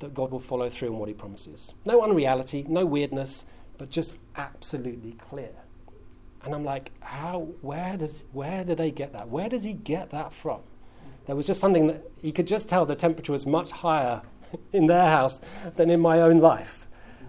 that 0.00 0.14
God 0.14 0.30
will 0.30 0.40
follow 0.40 0.68
through 0.68 0.88
on 0.88 0.98
what 0.98 1.08
He 1.08 1.14
promises. 1.14 1.72
No 1.84 2.02
unreality, 2.02 2.64
no 2.68 2.84
weirdness, 2.84 3.44
but 3.78 3.90
just 3.90 4.18
absolutely 4.36 5.12
clear. 5.12 5.52
And 6.42 6.54
I'm 6.54 6.64
like, 6.64 6.92
how? 7.00 7.48
Where 7.62 7.96
does? 7.96 8.24
Where 8.32 8.64
do 8.64 8.74
they 8.74 8.90
get 8.90 9.12
that? 9.12 9.28
Where 9.28 9.48
does 9.48 9.64
He 9.64 9.72
get 9.72 10.10
that 10.10 10.32
from? 10.32 10.60
There 11.26 11.36
was 11.36 11.46
just 11.46 11.60
something 11.60 11.86
that 11.86 12.02
he 12.18 12.32
could 12.32 12.46
just 12.46 12.68
tell 12.68 12.84
the 12.84 12.94
temperature 12.94 13.32
was 13.32 13.46
much 13.46 13.70
higher 13.70 14.22
in 14.72 14.86
their 14.86 15.08
house 15.08 15.40
than 15.76 15.90
in 15.90 16.00
my 16.00 16.20
own 16.20 16.38
life, 16.38 16.86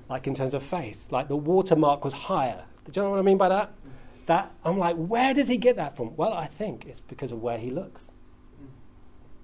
like 0.10 0.28
in 0.28 0.36
terms 0.36 0.54
of 0.54 0.64
faith. 0.64 1.06
Like 1.12 1.28
the 1.28 1.38
watermark 1.38 2.04
was 2.04 2.14
higher. 2.14 2.66
Do 2.86 3.00
you 3.00 3.04
know 3.04 3.12
what 3.12 3.20
I 3.20 3.24
mean 3.24 3.38
by 3.38 3.50
that? 3.50 3.74
That 4.26 4.52
I'm 4.64 4.78
like, 4.78 4.96
where 4.96 5.34
does 5.34 5.48
he 5.48 5.58
get 5.58 5.76
that 5.76 5.96
from? 5.96 6.16
Well, 6.16 6.34
I 6.34 6.48
think 6.48 6.86
it's 6.86 7.02
because 7.02 7.32
of 7.32 7.42
where 7.42 7.58
he 7.58 7.70
looks. 7.70 8.12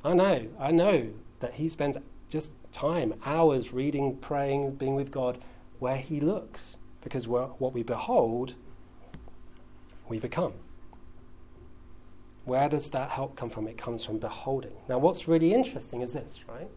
I 0.04 0.14
know, 0.14 0.48
I 0.60 0.72
know 0.72 1.10
that 1.40 1.54
he 1.54 1.70
spends 1.70 1.98
just 2.30 2.52
time, 2.72 3.14
hours 3.26 3.72
reading, 3.74 4.18
praying, 4.18 4.76
being 4.76 4.96
with 4.96 5.12
God, 5.12 5.40
where 5.80 5.98
he 5.98 6.20
looks, 6.20 6.78
because 7.02 7.28
what 7.28 7.74
we 7.74 7.84
behold, 7.84 8.56
we 10.08 10.20
become. 10.20 10.54
Where 12.46 12.70
does 12.70 12.90
that 12.90 13.12
help 13.12 13.36
come 13.36 13.52
from? 13.52 13.68
It 13.68 13.78
comes 13.78 14.04
from 14.04 14.18
beholding. 14.18 14.74
Now, 14.90 14.98
what's 14.98 15.28
really 15.28 15.54
interesting 15.54 16.02
is 16.02 16.14
this, 16.14 16.40
right? 16.48 16.70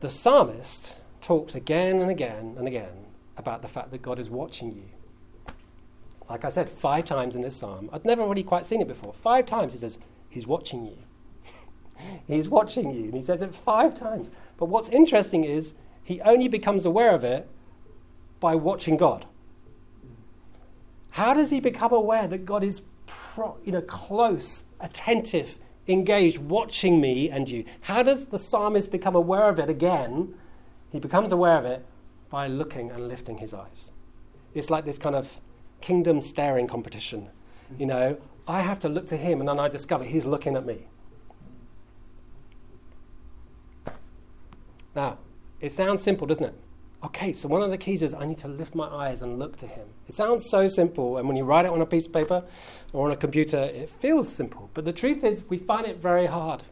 The 0.00 0.08
psalmist 0.08 0.94
talks 1.20 1.54
again 1.54 2.00
and 2.00 2.10
again 2.10 2.54
and 2.56 2.66
again 2.66 3.06
about 3.36 3.60
the 3.60 3.68
fact 3.68 3.90
that 3.90 4.00
God 4.00 4.18
is 4.18 4.30
watching 4.30 4.72
you 4.72 4.84
like 6.30 6.44
I 6.44 6.48
said, 6.48 6.70
five 6.70 7.04
times 7.04 7.34
in 7.34 7.42
this 7.42 7.56
psalm. 7.56 7.90
I'd 7.92 8.04
never 8.04 8.24
really 8.24 8.44
quite 8.44 8.64
seen 8.64 8.80
it 8.80 8.86
before. 8.86 9.12
Five 9.12 9.46
times 9.46 9.72
he 9.72 9.80
says, 9.80 9.98
He's 10.28 10.46
watching 10.46 10.86
you. 10.86 10.96
He's 12.28 12.48
watching 12.48 12.94
you. 12.94 13.06
And 13.06 13.14
he 13.14 13.22
says 13.22 13.42
it 13.42 13.52
five 13.52 13.96
times. 13.96 14.30
But 14.56 14.66
what's 14.66 14.88
interesting 14.90 15.42
is 15.42 15.74
he 16.04 16.20
only 16.20 16.46
becomes 16.46 16.86
aware 16.86 17.12
of 17.12 17.24
it 17.24 17.48
by 18.38 18.54
watching 18.54 18.96
God. 18.96 19.26
How 21.10 21.34
does 21.34 21.50
he 21.50 21.58
become 21.58 21.92
aware 21.92 22.28
that 22.28 22.44
God 22.44 22.62
is 22.62 22.82
pro, 23.06 23.58
you 23.64 23.72
know, 23.72 23.82
close, 23.82 24.62
attentive, 24.78 25.58
engaged, 25.88 26.38
watching 26.38 27.00
me 27.00 27.28
and 27.28 27.50
you? 27.50 27.64
How 27.80 28.04
does 28.04 28.26
the 28.26 28.38
psalmist 28.38 28.92
become 28.92 29.16
aware 29.16 29.48
of 29.48 29.58
it 29.58 29.68
again? 29.68 30.34
He 30.92 31.00
becomes 31.00 31.32
aware 31.32 31.58
of 31.58 31.64
it 31.64 31.84
by 32.30 32.46
looking 32.46 32.92
and 32.92 33.08
lifting 33.08 33.38
his 33.38 33.52
eyes. 33.52 33.90
It's 34.54 34.70
like 34.70 34.84
this 34.84 34.98
kind 34.98 35.16
of 35.16 35.28
kingdom 35.80 36.22
staring 36.22 36.66
competition. 36.66 37.28
You 37.78 37.86
know, 37.86 38.18
I 38.46 38.60
have 38.60 38.80
to 38.80 38.88
look 38.88 39.06
to 39.06 39.16
him 39.16 39.40
and 39.40 39.48
then 39.48 39.58
I 39.58 39.68
discover 39.68 40.04
he's 40.04 40.24
looking 40.24 40.56
at 40.56 40.66
me. 40.66 40.86
Now, 44.94 45.18
it 45.60 45.72
sounds 45.72 46.02
simple, 46.02 46.26
doesn't 46.26 46.46
it? 46.46 46.54
okay, 47.02 47.32
so 47.32 47.48
one 47.48 47.62
of 47.62 47.70
the 47.70 47.78
keys 47.78 48.02
is 48.02 48.12
I 48.12 48.26
need 48.26 48.38
to 48.38 48.48
lift 48.48 48.74
my 48.74 48.86
eyes 48.86 49.22
and 49.22 49.38
look 49.38 49.56
to 49.58 49.66
Him. 49.66 49.88
It 50.08 50.14
sounds 50.14 50.48
so 50.48 50.68
simple, 50.68 51.16
and 51.16 51.26
when 51.26 51.36
you 51.36 51.44
write 51.44 51.64
it 51.64 51.70
on 51.70 51.80
a 51.80 51.86
piece 51.86 52.06
of 52.06 52.12
paper 52.12 52.44
or 52.92 53.06
on 53.06 53.12
a 53.12 53.16
computer, 53.16 53.58
it 53.58 53.90
feels 54.00 54.30
simple. 54.30 54.70
But 54.74 54.84
the 54.84 54.92
truth 54.92 55.24
is, 55.24 55.44
we 55.48 55.58
find 55.58 55.86
it 55.86 55.98
very 55.98 56.26
hard. 56.26 56.64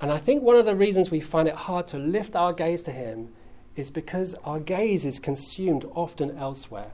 And 0.00 0.10
I 0.10 0.18
think 0.18 0.42
one 0.42 0.56
of 0.56 0.66
the 0.66 0.76
reasons 0.76 1.10
we 1.10 1.20
find 1.20 1.48
it 1.48 1.54
hard 1.54 1.86
to 1.88 1.98
lift 1.98 2.34
our 2.34 2.52
gaze 2.52 2.82
to 2.84 2.92
Him 2.92 3.32
is 3.76 3.90
because 3.90 4.34
our 4.44 4.60
gaze 4.60 5.04
is 5.04 5.18
consumed 5.18 5.84
often 5.94 6.36
elsewhere. 6.36 6.92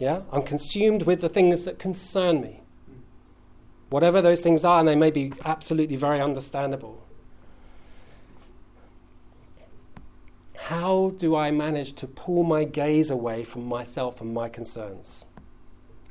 Yeah? 0.00 0.22
I'm 0.32 0.42
consumed 0.42 1.02
with 1.02 1.20
the 1.20 1.28
things 1.28 1.64
that 1.64 1.78
concern 1.78 2.40
me. 2.40 2.62
Whatever 3.90 4.22
those 4.22 4.40
things 4.40 4.64
are, 4.64 4.80
and 4.80 4.88
they 4.88 4.96
may 4.96 5.10
be 5.10 5.32
absolutely 5.44 5.96
very 5.96 6.20
understandable. 6.20 7.06
How 10.56 11.12
do 11.18 11.36
I 11.36 11.50
manage 11.50 11.92
to 11.94 12.06
pull 12.06 12.44
my 12.44 12.64
gaze 12.64 13.10
away 13.10 13.44
from 13.44 13.66
myself 13.66 14.20
and 14.20 14.32
my 14.32 14.48
concerns 14.48 15.26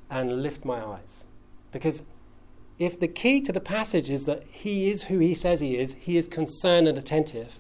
and 0.09 0.43
lift 0.43 0.65
my 0.65 0.83
eyes? 0.83 1.23
Because 1.71 2.03
if 2.77 2.99
the 2.99 3.07
key 3.07 3.41
to 3.41 3.51
the 3.51 3.61
passage 3.61 4.09
is 4.09 4.25
that 4.25 4.43
he 4.51 4.91
is 4.91 5.03
who 5.03 5.17
he 5.19 5.33
says 5.33 5.61
he 5.61 5.77
is, 5.77 5.95
he 5.97 6.17
is 6.17 6.27
concerned 6.27 6.87
and 6.87 6.97
attentive. 6.97 7.59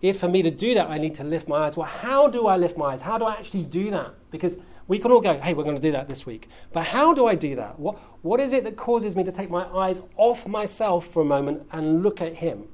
If 0.00 0.18
for 0.18 0.28
me 0.28 0.42
to 0.42 0.50
do 0.50 0.74
that, 0.74 0.88
I 0.88 0.98
need 0.98 1.14
to 1.16 1.24
lift 1.24 1.46
my 1.46 1.66
eyes, 1.66 1.76
well, 1.76 1.86
how 1.86 2.28
do 2.28 2.46
I 2.46 2.56
lift 2.56 2.76
my 2.76 2.94
eyes? 2.94 3.02
How 3.02 3.18
do 3.18 3.26
I 3.26 3.34
actually 3.34 3.64
do 3.64 3.90
that? 3.90 4.14
Because 4.30 4.56
we 4.88 4.98
can 4.98 5.12
all 5.12 5.20
go, 5.20 5.38
hey, 5.38 5.54
we're 5.54 5.64
going 5.64 5.76
to 5.76 5.82
do 5.82 5.92
that 5.92 6.08
this 6.08 6.26
week. 6.26 6.48
But 6.72 6.86
how 6.86 7.14
do 7.14 7.26
I 7.26 7.34
do 7.34 7.56
that? 7.56 7.78
What, 7.78 7.98
what 8.22 8.40
is 8.40 8.52
it 8.52 8.64
that 8.64 8.76
causes 8.76 9.14
me 9.14 9.24
to 9.24 9.32
take 9.32 9.50
my 9.50 9.64
eyes 9.66 10.02
off 10.16 10.46
myself 10.46 11.06
for 11.06 11.22
a 11.22 11.24
moment 11.24 11.66
and 11.70 12.02
look 12.02 12.20
at 12.20 12.34
him? 12.36 12.68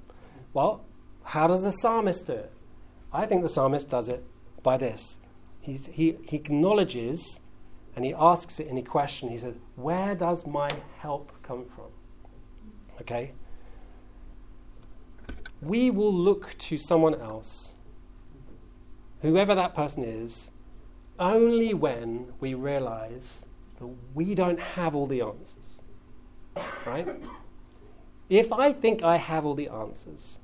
Well, 0.52 0.84
how 1.22 1.46
does 1.46 1.62
the 1.62 1.70
psalmist 1.70 2.26
do 2.26 2.32
it? 2.32 2.52
I 3.12 3.26
think 3.26 3.42
the 3.42 3.48
psalmist 3.48 3.88
does 3.90 4.08
it 4.08 4.24
by 4.62 4.76
this. 4.76 5.18
He's, 5.60 5.86
he, 5.86 6.16
he 6.26 6.36
acknowledges 6.36 7.40
and 7.94 8.04
he 8.04 8.14
asks 8.14 8.60
it 8.60 8.68
in 8.68 8.78
a 8.78 8.82
question. 8.82 9.28
He 9.28 9.38
says, 9.38 9.56
Where 9.76 10.14
does 10.14 10.46
my 10.46 10.70
help 10.98 11.32
come 11.42 11.66
from? 11.66 11.90
Okay? 13.00 13.32
We 15.60 15.90
will 15.90 16.14
look 16.14 16.56
to 16.58 16.78
someone 16.78 17.14
else, 17.14 17.74
whoever 19.20 19.54
that 19.54 19.74
person 19.74 20.04
is, 20.04 20.50
only 21.18 21.74
when 21.74 22.32
we 22.40 22.54
realize 22.54 23.46
that 23.78 23.86
we 24.14 24.34
don't 24.34 24.60
have 24.60 24.94
all 24.94 25.06
the 25.06 25.20
answers. 25.20 25.80
Right? 26.86 27.06
If 28.28 28.52
I 28.52 28.72
think 28.72 29.02
I 29.02 29.16
have 29.16 29.46
all 29.46 29.54
the 29.54 29.68
answers, 29.68 30.38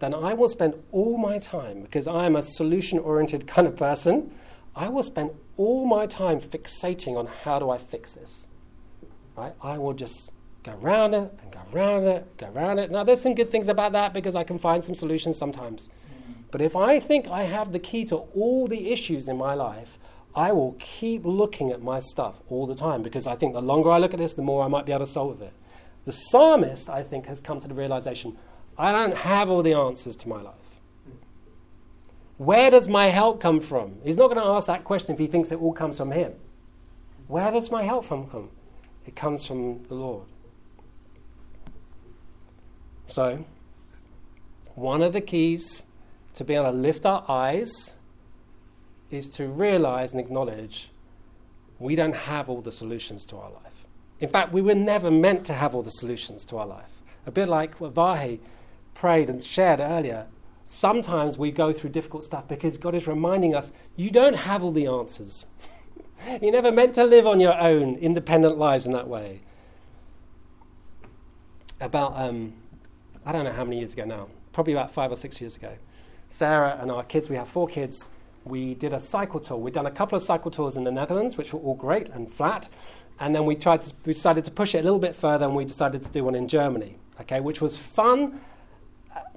then 0.00 0.14
I 0.14 0.34
will 0.34 0.48
spend 0.48 0.74
all 0.90 1.18
my 1.18 1.38
time, 1.38 1.82
because 1.82 2.06
I 2.06 2.26
am 2.26 2.34
a 2.34 2.42
solution 2.42 2.98
oriented 2.98 3.46
kind 3.46 3.66
of 3.68 3.76
person, 3.76 4.32
I 4.74 4.88
will 4.88 5.02
spend 5.02 5.30
all 5.56 5.86
my 5.86 6.06
time 6.06 6.40
fixating 6.40 7.16
on 7.16 7.26
how 7.26 7.58
do 7.58 7.70
I 7.70 7.78
fix 7.78 8.12
this. 8.12 8.46
Right? 9.36 9.52
I 9.62 9.78
will 9.78 9.92
just 9.92 10.30
go 10.62 10.72
around 10.82 11.14
it 11.14 11.32
and 11.42 11.52
go 11.52 11.60
around 11.72 12.04
it, 12.04 12.36
go 12.38 12.50
around 12.54 12.78
it. 12.78 12.90
Now, 12.90 13.04
there's 13.04 13.20
some 13.20 13.34
good 13.34 13.50
things 13.50 13.68
about 13.68 13.92
that 13.92 14.12
because 14.12 14.34
I 14.34 14.44
can 14.44 14.58
find 14.58 14.82
some 14.82 14.94
solutions 14.94 15.36
sometimes. 15.36 15.88
Mm. 15.88 16.34
But 16.50 16.60
if 16.60 16.74
I 16.74 17.00
think 17.00 17.28
I 17.28 17.42
have 17.42 17.72
the 17.72 17.78
key 17.78 18.04
to 18.06 18.16
all 18.16 18.66
the 18.66 18.90
issues 18.92 19.28
in 19.28 19.36
my 19.36 19.54
life, 19.54 19.98
I 20.34 20.52
will 20.52 20.76
keep 20.78 21.24
looking 21.24 21.70
at 21.70 21.82
my 21.82 22.00
stuff 22.00 22.36
all 22.48 22.66
the 22.66 22.74
time 22.74 23.02
because 23.02 23.26
I 23.26 23.36
think 23.36 23.52
the 23.52 23.60
longer 23.60 23.90
I 23.90 23.98
look 23.98 24.14
at 24.14 24.18
this, 24.18 24.32
the 24.32 24.42
more 24.42 24.64
I 24.64 24.68
might 24.68 24.86
be 24.86 24.92
able 24.92 25.04
to 25.04 25.10
solve 25.10 25.42
it. 25.42 25.52
The 26.04 26.12
psalmist, 26.12 26.88
I 26.88 27.02
think, 27.02 27.26
has 27.26 27.40
come 27.40 27.60
to 27.60 27.68
the 27.68 27.74
realization 27.74 28.36
I 28.78 28.90
don't 28.90 29.14
have 29.14 29.50
all 29.50 29.62
the 29.62 29.74
answers 29.74 30.16
to 30.16 30.28
my 30.28 30.40
life. 30.40 30.54
Where 32.38 32.70
does 32.70 32.88
my 32.88 33.08
help 33.10 33.40
come 33.40 33.60
from? 33.60 33.98
He's 34.02 34.16
not 34.16 34.28
going 34.28 34.40
to 34.40 34.50
ask 34.50 34.66
that 34.66 34.84
question 34.84 35.12
if 35.12 35.18
he 35.18 35.26
thinks 35.26 35.52
it 35.52 35.60
all 35.60 35.74
comes 35.74 35.98
from 35.98 36.10
him. 36.10 36.32
Where 37.28 37.50
does 37.50 37.70
my 37.70 37.82
help 37.82 38.08
come 38.08 38.50
It 39.06 39.14
comes 39.14 39.46
from 39.46 39.84
the 39.84 39.94
Lord. 39.94 40.26
So, 43.06 43.44
one 44.74 45.02
of 45.02 45.12
the 45.12 45.20
keys 45.20 45.84
to 46.34 46.44
be 46.44 46.54
able 46.54 46.72
to 46.72 46.76
lift 46.76 47.04
our 47.04 47.24
eyes 47.28 47.94
is 49.12 49.28
to 49.28 49.46
realize 49.46 50.12
and 50.12 50.20
acknowledge 50.20 50.90
we 51.78 51.94
don't 51.94 52.14
have 52.14 52.48
all 52.48 52.60
the 52.60 52.72
solutions 52.72 53.26
to 53.26 53.36
our 53.36 53.50
life. 53.50 53.86
In 54.20 54.28
fact, 54.28 54.52
we 54.52 54.62
were 54.62 54.74
never 54.74 55.10
meant 55.10 55.44
to 55.46 55.52
have 55.52 55.74
all 55.74 55.82
the 55.82 55.90
solutions 55.90 56.44
to 56.46 56.58
our 56.58 56.66
life. 56.66 57.02
A 57.26 57.30
bit 57.30 57.48
like 57.48 57.80
what 57.80 57.94
Vahe 57.94 58.38
prayed 58.94 59.28
and 59.28 59.42
shared 59.42 59.80
earlier, 59.80 60.26
sometimes 60.66 61.36
we 61.36 61.50
go 61.50 61.72
through 61.72 61.90
difficult 61.90 62.24
stuff 62.24 62.46
because 62.46 62.78
God 62.78 62.94
is 62.94 63.06
reminding 63.06 63.54
us 63.54 63.72
you 63.96 64.10
don't 64.10 64.34
have 64.34 64.62
all 64.62 64.72
the 64.72 64.86
answers. 64.86 65.44
You're 66.40 66.52
never 66.52 66.70
meant 66.70 66.94
to 66.94 67.04
live 67.04 67.26
on 67.26 67.40
your 67.40 67.58
own, 67.58 67.96
independent 67.96 68.58
lives 68.58 68.86
in 68.86 68.92
that 68.92 69.08
way. 69.08 69.40
About, 71.80 72.12
um, 72.16 72.54
I 73.26 73.32
don't 73.32 73.44
know 73.44 73.50
how 73.50 73.64
many 73.64 73.78
years 73.78 73.92
ago 73.92 74.04
now, 74.04 74.28
probably 74.52 74.72
about 74.72 74.92
five 74.92 75.10
or 75.10 75.16
six 75.16 75.40
years 75.40 75.56
ago, 75.56 75.72
Sarah 76.28 76.78
and 76.80 76.92
our 76.92 77.02
kids, 77.02 77.28
we 77.28 77.34
have 77.36 77.48
four 77.48 77.66
kids, 77.66 78.08
we 78.44 78.74
did 78.74 78.92
a 78.92 79.00
cycle 79.00 79.40
tour. 79.40 79.56
We'd 79.56 79.74
done 79.74 79.86
a 79.86 79.90
couple 79.90 80.16
of 80.16 80.22
cycle 80.22 80.50
tours 80.50 80.76
in 80.76 80.84
the 80.84 80.92
Netherlands, 80.92 81.36
which 81.36 81.52
were 81.52 81.60
all 81.60 81.74
great 81.74 82.08
and 82.08 82.32
flat. 82.32 82.68
And 83.20 83.34
then 83.34 83.44
we, 83.44 83.54
tried 83.54 83.82
to, 83.82 83.94
we 84.04 84.14
decided 84.14 84.44
to 84.46 84.50
push 84.50 84.74
it 84.74 84.78
a 84.78 84.82
little 84.82 84.98
bit 84.98 85.14
further 85.14 85.44
and 85.44 85.54
we 85.54 85.64
decided 85.64 86.02
to 86.02 86.10
do 86.10 86.24
one 86.24 86.34
in 86.34 86.48
Germany, 86.48 86.96
okay, 87.20 87.40
which 87.40 87.60
was 87.60 87.76
fun 87.76 88.40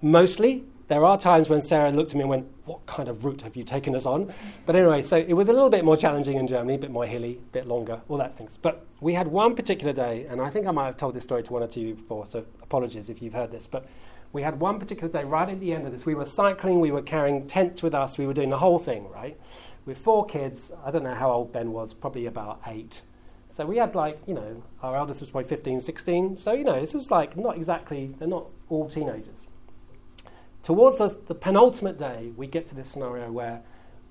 mostly. 0.02 0.64
There 0.88 1.04
are 1.04 1.18
times 1.18 1.50
when 1.50 1.64
Sarah 1.64 1.92
looked 1.92 2.12
at 2.12 2.16
me 2.16 2.22
and 2.22 2.30
went, 2.30 2.48
What 2.66 2.86
kind 2.86 3.10
of 3.10 3.26
route 3.26 3.42
have 3.42 3.56
you 3.56 3.64
taken 3.64 3.96
us 3.96 4.06
on? 4.06 4.32
But 4.68 4.76
anyway, 4.76 5.02
so 5.02 5.18
it 5.18 5.34
was 5.34 5.50
a 5.50 5.54
little 5.54 5.70
bit 5.70 5.84
more 5.84 5.98
challenging 5.98 6.38
in 6.38 6.48
Germany, 6.48 6.76
a 6.76 6.78
bit 6.78 6.92
more 6.92 7.08
hilly, 7.08 7.38
a 7.38 7.52
bit 7.52 7.68
longer, 7.68 8.02
all 8.08 8.18
that 8.18 8.36
things. 8.36 8.58
But 8.62 8.86
we 9.02 9.14
had 9.16 9.28
one 9.28 9.56
particular 9.56 9.94
day, 9.94 10.28
and 10.30 10.40
I 10.40 10.52
think 10.52 10.68
I 10.68 10.72
might 10.72 10.86
have 10.86 10.98
told 10.98 11.16
this 11.16 11.24
story 11.24 11.42
to 11.44 11.54
one 11.54 11.64
or 11.64 11.68
two 11.68 11.82
of 11.82 11.88
you 11.88 11.96
before, 11.96 12.28
so 12.28 12.46
apologies 12.62 13.10
if 13.10 13.20
you've 13.22 13.34
heard 13.34 13.52
this. 13.52 13.66
But 13.66 13.88
we 14.36 14.42
had 14.42 14.60
one 14.60 14.80
particular 14.80 15.08
day 15.08 15.24
right 15.24 15.48
at 15.48 15.62
the 15.62 15.72
end 15.72 15.86
of 15.86 15.94
this. 15.94 16.06
We 16.06 16.14
were 16.14 16.26
cycling, 16.26 16.82
we 16.82 16.92
were 16.92 17.02
carrying 17.02 17.48
tents 17.48 17.82
with 17.82 17.96
us, 17.96 18.18
we 18.18 18.28
were 18.28 18.34
doing 18.34 18.50
the 18.50 18.58
whole 18.58 18.78
thing, 18.78 19.10
right? 19.10 19.40
With 19.86 19.98
four 19.98 20.26
kids. 20.26 20.74
I 20.86 20.92
don't 20.92 21.04
know 21.04 21.16
how 21.16 21.32
old 21.32 21.54
Ben 21.54 21.72
was, 21.72 21.94
probably 21.94 22.26
about 22.26 22.62
eight. 22.68 23.02
So 23.50 23.66
we 23.66 23.78
had 23.78 23.96
like, 23.96 24.20
you 24.28 24.34
know, 24.34 24.62
our 24.84 24.98
eldest 24.98 25.22
was 25.22 25.30
probably 25.30 25.48
15, 25.48 25.80
16. 25.80 26.36
So, 26.36 26.52
you 26.52 26.66
know, 26.66 26.82
this 26.82 26.94
was 26.94 27.10
like 27.10 27.38
not 27.38 27.56
exactly, 27.56 28.14
they're 28.20 28.28
not 28.28 28.48
all 28.68 28.90
teenagers. 28.90 29.48
Towards 30.64 30.98
the, 30.98 31.18
the 31.28 31.36
penultimate 31.36 31.98
day, 31.98 32.34
we 32.36 32.46
get 32.46 32.68
to 32.68 32.76
this 32.76 32.90
scenario 32.90 33.32
where 33.32 33.62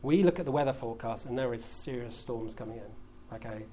we 0.00 0.22
look 0.22 0.38
at 0.38 0.46
the 0.46 0.52
weather 0.52 0.72
forecast 0.72 1.26
and 1.26 1.36
there 1.36 1.52
is 1.52 1.62
serious 1.62 2.16
storms 2.16 2.54
coming 2.54 2.78
in, 2.78 3.36
okay? 3.36 3.66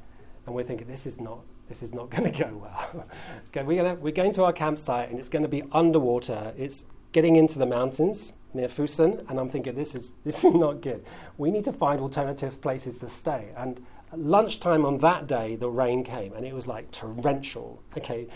And 0.46 0.54
we're 0.54 0.66
thinking, 0.66 0.88
this 0.88 1.06
is 1.06 1.18
not, 1.18 1.40
this 1.72 1.82
is 1.82 1.94
not 1.94 2.10
going 2.16 2.32
to 2.32 2.38
go 2.38 2.50
well. 2.58 3.08
okay, 3.48 3.64
we're, 3.64 3.82
gonna, 3.82 3.96
we're 3.96 4.12
going 4.12 4.34
to 4.34 4.44
our 4.44 4.54
campsite 4.54 5.10
and 5.10 5.18
it's 5.18 5.30
going 5.30 5.44
to 5.44 5.50
be 5.50 5.64
underwater. 5.72 6.54
It's 6.58 6.86
getting 7.14 7.38
into 7.38 7.58
the 7.58 7.66
mountains 7.66 8.34
near 8.54 8.68
Fussen, 8.68 9.26
and 9.30 9.40
I'm 9.40 9.50
thinking, 9.50 9.74
this 9.74 9.96
is, 9.96 10.14
this 10.26 10.44
is 10.44 10.54
not 10.54 10.82
good. 10.82 11.04
We 11.38 11.50
need 11.50 11.64
to 11.66 11.74
find 11.74 12.02
alternative 12.02 12.62
places 12.62 13.00
to 13.00 13.10
stay. 13.10 13.50
And 13.56 13.84
lunchtime 14.14 14.86
on 14.86 14.98
that 15.00 15.28
day, 15.28 15.56
the 15.56 15.70
rain 15.70 16.04
came, 16.04 16.34
and 16.34 16.46
it 16.46 16.54
was 16.54 16.68
like 16.68 16.92
torrential. 16.92 17.82
Okay, 17.98 18.28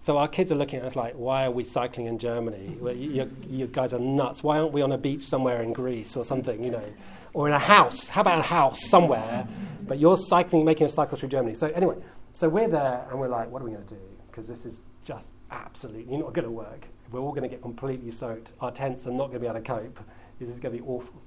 so 0.00 0.16
our 0.16 0.28
kids 0.28 0.50
are 0.50 0.54
looking 0.54 0.78
at 0.78 0.86
us 0.86 0.96
like, 0.96 1.12
why 1.14 1.44
are 1.44 1.50
we 1.50 1.64
cycling 1.64 2.06
in 2.06 2.18
Germany? 2.18 2.78
Well, 2.80 2.96
you, 2.96 3.30
you, 3.46 3.66
guys 3.66 3.92
are 3.92 3.98
nuts. 3.98 4.42
Why 4.42 4.58
aren't 4.58 4.72
we 4.72 4.80
on 4.80 4.92
a 4.92 4.98
beach 4.98 5.26
somewhere 5.26 5.62
in 5.62 5.74
Greece 5.74 6.16
or 6.16 6.24
something, 6.24 6.64
you 6.64 6.70
know? 6.70 6.84
Or 7.34 7.46
in 7.48 7.52
a 7.52 7.58
house. 7.58 8.08
How 8.08 8.22
about 8.22 8.38
a 8.38 8.42
house 8.42 8.86
somewhere? 8.86 9.46
But 9.86 9.98
you're 9.98 10.16
cycling, 10.16 10.64
making 10.64 10.86
a 10.86 10.88
cycle 10.88 11.18
through 11.18 11.28
Germany. 11.28 11.54
So 11.56 11.66
anyway, 11.68 11.96
so 12.38 12.48
we're 12.48 12.68
there 12.68 13.04
and 13.10 13.18
we're 13.18 13.26
like, 13.26 13.50
what 13.50 13.60
are 13.60 13.64
we 13.64 13.72
going 13.72 13.84
to 13.84 13.94
do? 13.94 14.00
Because 14.28 14.46
this 14.46 14.64
is 14.64 14.82
just 15.02 15.30
absolutely 15.50 16.16
not 16.16 16.32
going 16.34 16.44
to 16.44 16.52
work. 16.52 16.86
We're 17.10 17.18
all 17.18 17.30
going 17.30 17.42
to 17.42 17.48
get 17.48 17.60
completely 17.60 18.12
soaked. 18.12 18.52
Our 18.60 18.70
tents 18.70 19.08
are 19.08 19.10
not 19.10 19.32
going 19.32 19.32
to 19.32 19.38
be 19.40 19.46
able 19.46 19.58
to 19.58 19.60
cope. 19.60 19.98
This 20.38 20.48
is 20.48 20.60
going 20.60 20.76
to 20.76 20.80
be 20.80 20.88
awful. 20.88 21.20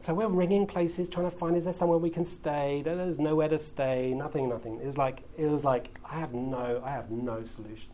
So 0.00 0.14
we're 0.14 0.28
ringing 0.28 0.66
places, 0.66 1.10
trying 1.10 1.30
to 1.30 1.36
find 1.36 1.58
is 1.58 1.64
there 1.64 1.74
somewhere 1.74 1.98
we 1.98 2.08
can 2.08 2.24
stay? 2.24 2.80
There's 2.82 3.18
nowhere 3.18 3.48
to 3.48 3.58
stay. 3.58 4.14
Nothing, 4.14 4.48
nothing. 4.48 4.80
It 4.80 4.86
was 4.86 4.96
like 4.96 5.24
it 5.36 5.44
was 5.44 5.62
like 5.62 6.00
I 6.10 6.18
have 6.18 6.32
no, 6.32 6.82
I 6.82 6.90
have 6.90 7.10
no 7.10 7.44
solution. 7.44 7.90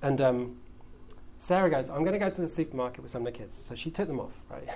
And 0.00 0.18
um, 0.22 0.56
Sarah 1.36 1.68
goes, 1.68 1.90
I'm 1.90 2.04
going 2.04 2.14
to 2.14 2.18
go 2.18 2.30
to 2.30 2.40
the 2.40 2.48
supermarket 2.48 3.02
with 3.02 3.12
some 3.12 3.26
of 3.26 3.34
the 3.34 3.38
kids. 3.38 3.62
So 3.68 3.74
she 3.74 3.90
took 3.90 4.08
them 4.08 4.18
off, 4.18 4.40
right? 4.48 4.66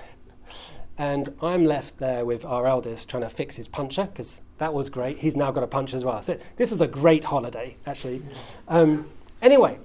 and 0.99 1.33
I'm 1.41 1.65
left 1.65 1.97
there 1.97 2.25
with 2.25 2.45
our 2.45 2.67
eldest 2.67 3.09
trying 3.09 3.23
to 3.23 3.29
fix 3.29 3.55
his 3.55 3.67
puncher 3.67 4.05
because 4.05 4.41
that 4.57 4.73
was 4.73 4.89
great. 4.89 5.19
He's 5.19 5.35
now 5.35 5.51
got 5.51 5.63
a 5.63 5.67
punch 5.67 5.93
as 5.93 6.03
well. 6.03 6.21
So 6.21 6.37
this 6.55 6.71
was 6.71 6.81
a 6.81 6.87
great 6.87 7.23
holiday, 7.23 7.75
actually. 7.85 8.21
Um, 8.67 9.09
anyway, 9.41 9.77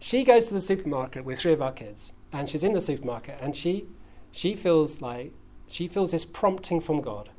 she 0.00 0.24
goes 0.24 0.48
to 0.48 0.54
the 0.54 0.60
supermarket 0.60 1.24
with 1.24 1.38
three 1.38 1.52
of 1.52 1.62
our 1.62 1.72
kids, 1.72 2.12
and 2.32 2.48
she's 2.48 2.64
in 2.64 2.72
the 2.72 2.80
supermarket, 2.80 3.38
and 3.40 3.54
she 3.54 3.86
she 4.32 4.54
feels 4.54 5.00
like 5.00 5.32
she 5.68 5.88
feels 5.88 6.10
this 6.10 6.24
prompting 6.24 6.80
from 6.80 7.00
God. 7.00 7.30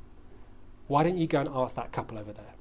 Why 0.87 1.03
don't 1.03 1.17
you 1.17 1.27
go 1.27 1.41
and 1.41 1.49
ask 1.53 1.75
that 1.75 1.91
couple 1.91 2.17
over 2.17 2.31
there? 2.31 2.53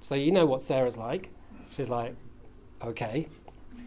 So 0.00 0.14
you 0.14 0.32
know 0.32 0.46
what 0.46 0.62
Sarah's 0.62 0.96
like. 0.96 1.30
She's 1.70 1.90
like, 1.90 2.14
okay. 2.82 3.28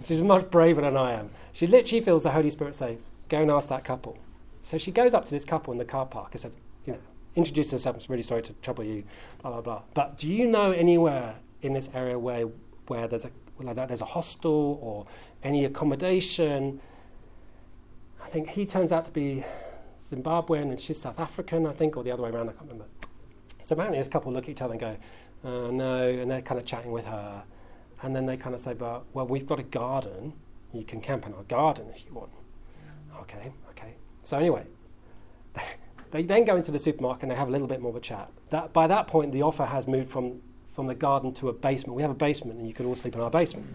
She's 0.06 0.22
much 0.22 0.50
braver 0.50 0.82
than 0.82 0.98
I 0.98 1.14
am. 1.14 1.30
She 1.54 1.68
literally 1.68 2.04
feels 2.04 2.24
the 2.24 2.32
Holy 2.32 2.52
Spirit 2.52 2.76
say, 2.76 2.98
Go 3.30 3.42
and 3.42 3.50
ask 3.50 3.70
that 3.70 3.86
couple. 3.86 4.18
So 4.62 4.78
she 4.78 4.92
goes 4.92 5.14
up 5.14 5.26
to 5.26 5.32
this 5.32 5.46
couple 5.46 5.72
in 5.72 5.78
the 5.78 5.86
car 5.86 6.06
park 6.06 6.30
and 6.34 6.42
said, 6.42 6.52
you 6.86 6.94
know, 6.94 7.00
introduces 7.36 7.72
herself, 7.72 7.96
I'm 7.96 8.02
really 8.10 8.24
sorry 8.24 8.42
to 8.44 8.54
trouble 8.62 8.84
you, 8.84 9.04
blah, 9.42 9.52
blah, 9.52 9.62
blah. 9.62 9.82
But 9.94 10.18
do 10.18 10.28
you 10.28 10.48
know 10.48 10.72
anywhere 10.72 11.36
in 11.62 11.74
this 11.74 11.90
area 11.94 12.18
where, 12.18 12.48
where 12.88 13.08
there's, 13.08 13.26
a, 13.26 13.32
like 13.60 13.76
that, 13.76 13.88
there's 13.88 14.02
a 14.02 14.06
hostel 14.06 14.80
or 14.82 15.06
any 15.44 15.66
accommodation? 15.66 16.80
I 18.24 18.28
think 18.30 18.50
he 18.50 18.66
turns 18.66 18.92
out 18.92 19.06
to 19.06 19.12
be 19.12 19.44
Zimbabwean 20.10 20.64
and 20.64 20.80
she's 20.80 21.00
South 21.00 21.20
African, 21.20 21.66
I 21.66 21.74
think, 21.74 21.96
or 21.98 22.04
the 22.04 22.12
other 22.12 22.24
way 22.24 22.30
around, 22.30 22.50
I 22.50 22.54
can't 22.54 22.64
remember. 22.64 22.86
So 23.64 23.74
apparently 23.74 24.00
this 24.00 24.08
couple 24.08 24.32
look 24.32 24.46
at 24.46 24.50
each 24.50 24.62
other 24.62 24.74
and 24.74 24.82
go, 24.82 24.98
uh, 25.44 25.72
no, 25.72 26.08
and 26.10 26.30
they're 26.30 26.42
kind 26.42 26.60
of 26.60 26.66
chatting 26.66 26.92
with 26.92 27.06
her. 27.06 27.44
And 28.02 28.16
then 28.16 28.26
they 28.26 28.36
kind 28.36 28.56
of 28.56 28.62
say, 28.62 28.74
but, 28.74 29.04
well, 29.14 29.28
we've 29.28 29.46
got 29.46 29.60
a 29.60 29.64
garden. 29.64 30.34
You 30.74 30.84
can 30.84 31.02
camp 31.02 31.26
in 31.26 31.34
our 31.34 31.44
garden 31.44 31.88
if 31.94 32.06
you 32.06 32.14
want. 32.14 32.32
Okay, 33.22 33.52
okay. 33.70 33.94
So 34.24 34.38
anyway, 34.38 34.66
they 36.12 36.24
then 36.24 36.46
go 36.46 36.56
into 36.56 36.72
the 36.72 36.80
supermarket 36.80 37.24
and 37.24 37.32
they 37.32 37.36
have 37.36 37.48
a 37.48 37.52
little 37.52 37.68
bit 37.68 37.82
more 37.82 37.90
of 37.90 37.96
a 37.96 38.02
chat. 38.02 38.30
That, 38.50 38.74
by 38.74 38.88
that 38.88 39.08
point, 39.08 39.32
the 39.32 39.42
offer 39.42 39.66
has 39.66 39.88
moved 39.88 40.10
from, 40.10 40.42
from 40.76 40.88
the 40.88 40.96
garden 40.96 41.34
to 41.36 41.50
a 41.50 41.54
basement. 41.54 41.96
We 41.96 42.02
have 42.02 42.12
a 42.12 42.16
basement 42.16 42.60
and 42.60 42.68
you 42.68 42.74
can 42.74 42.86
all 42.86 42.96
sleep 42.96 43.16
in 43.16 43.22
our 43.22 43.30
basement. 43.30 43.68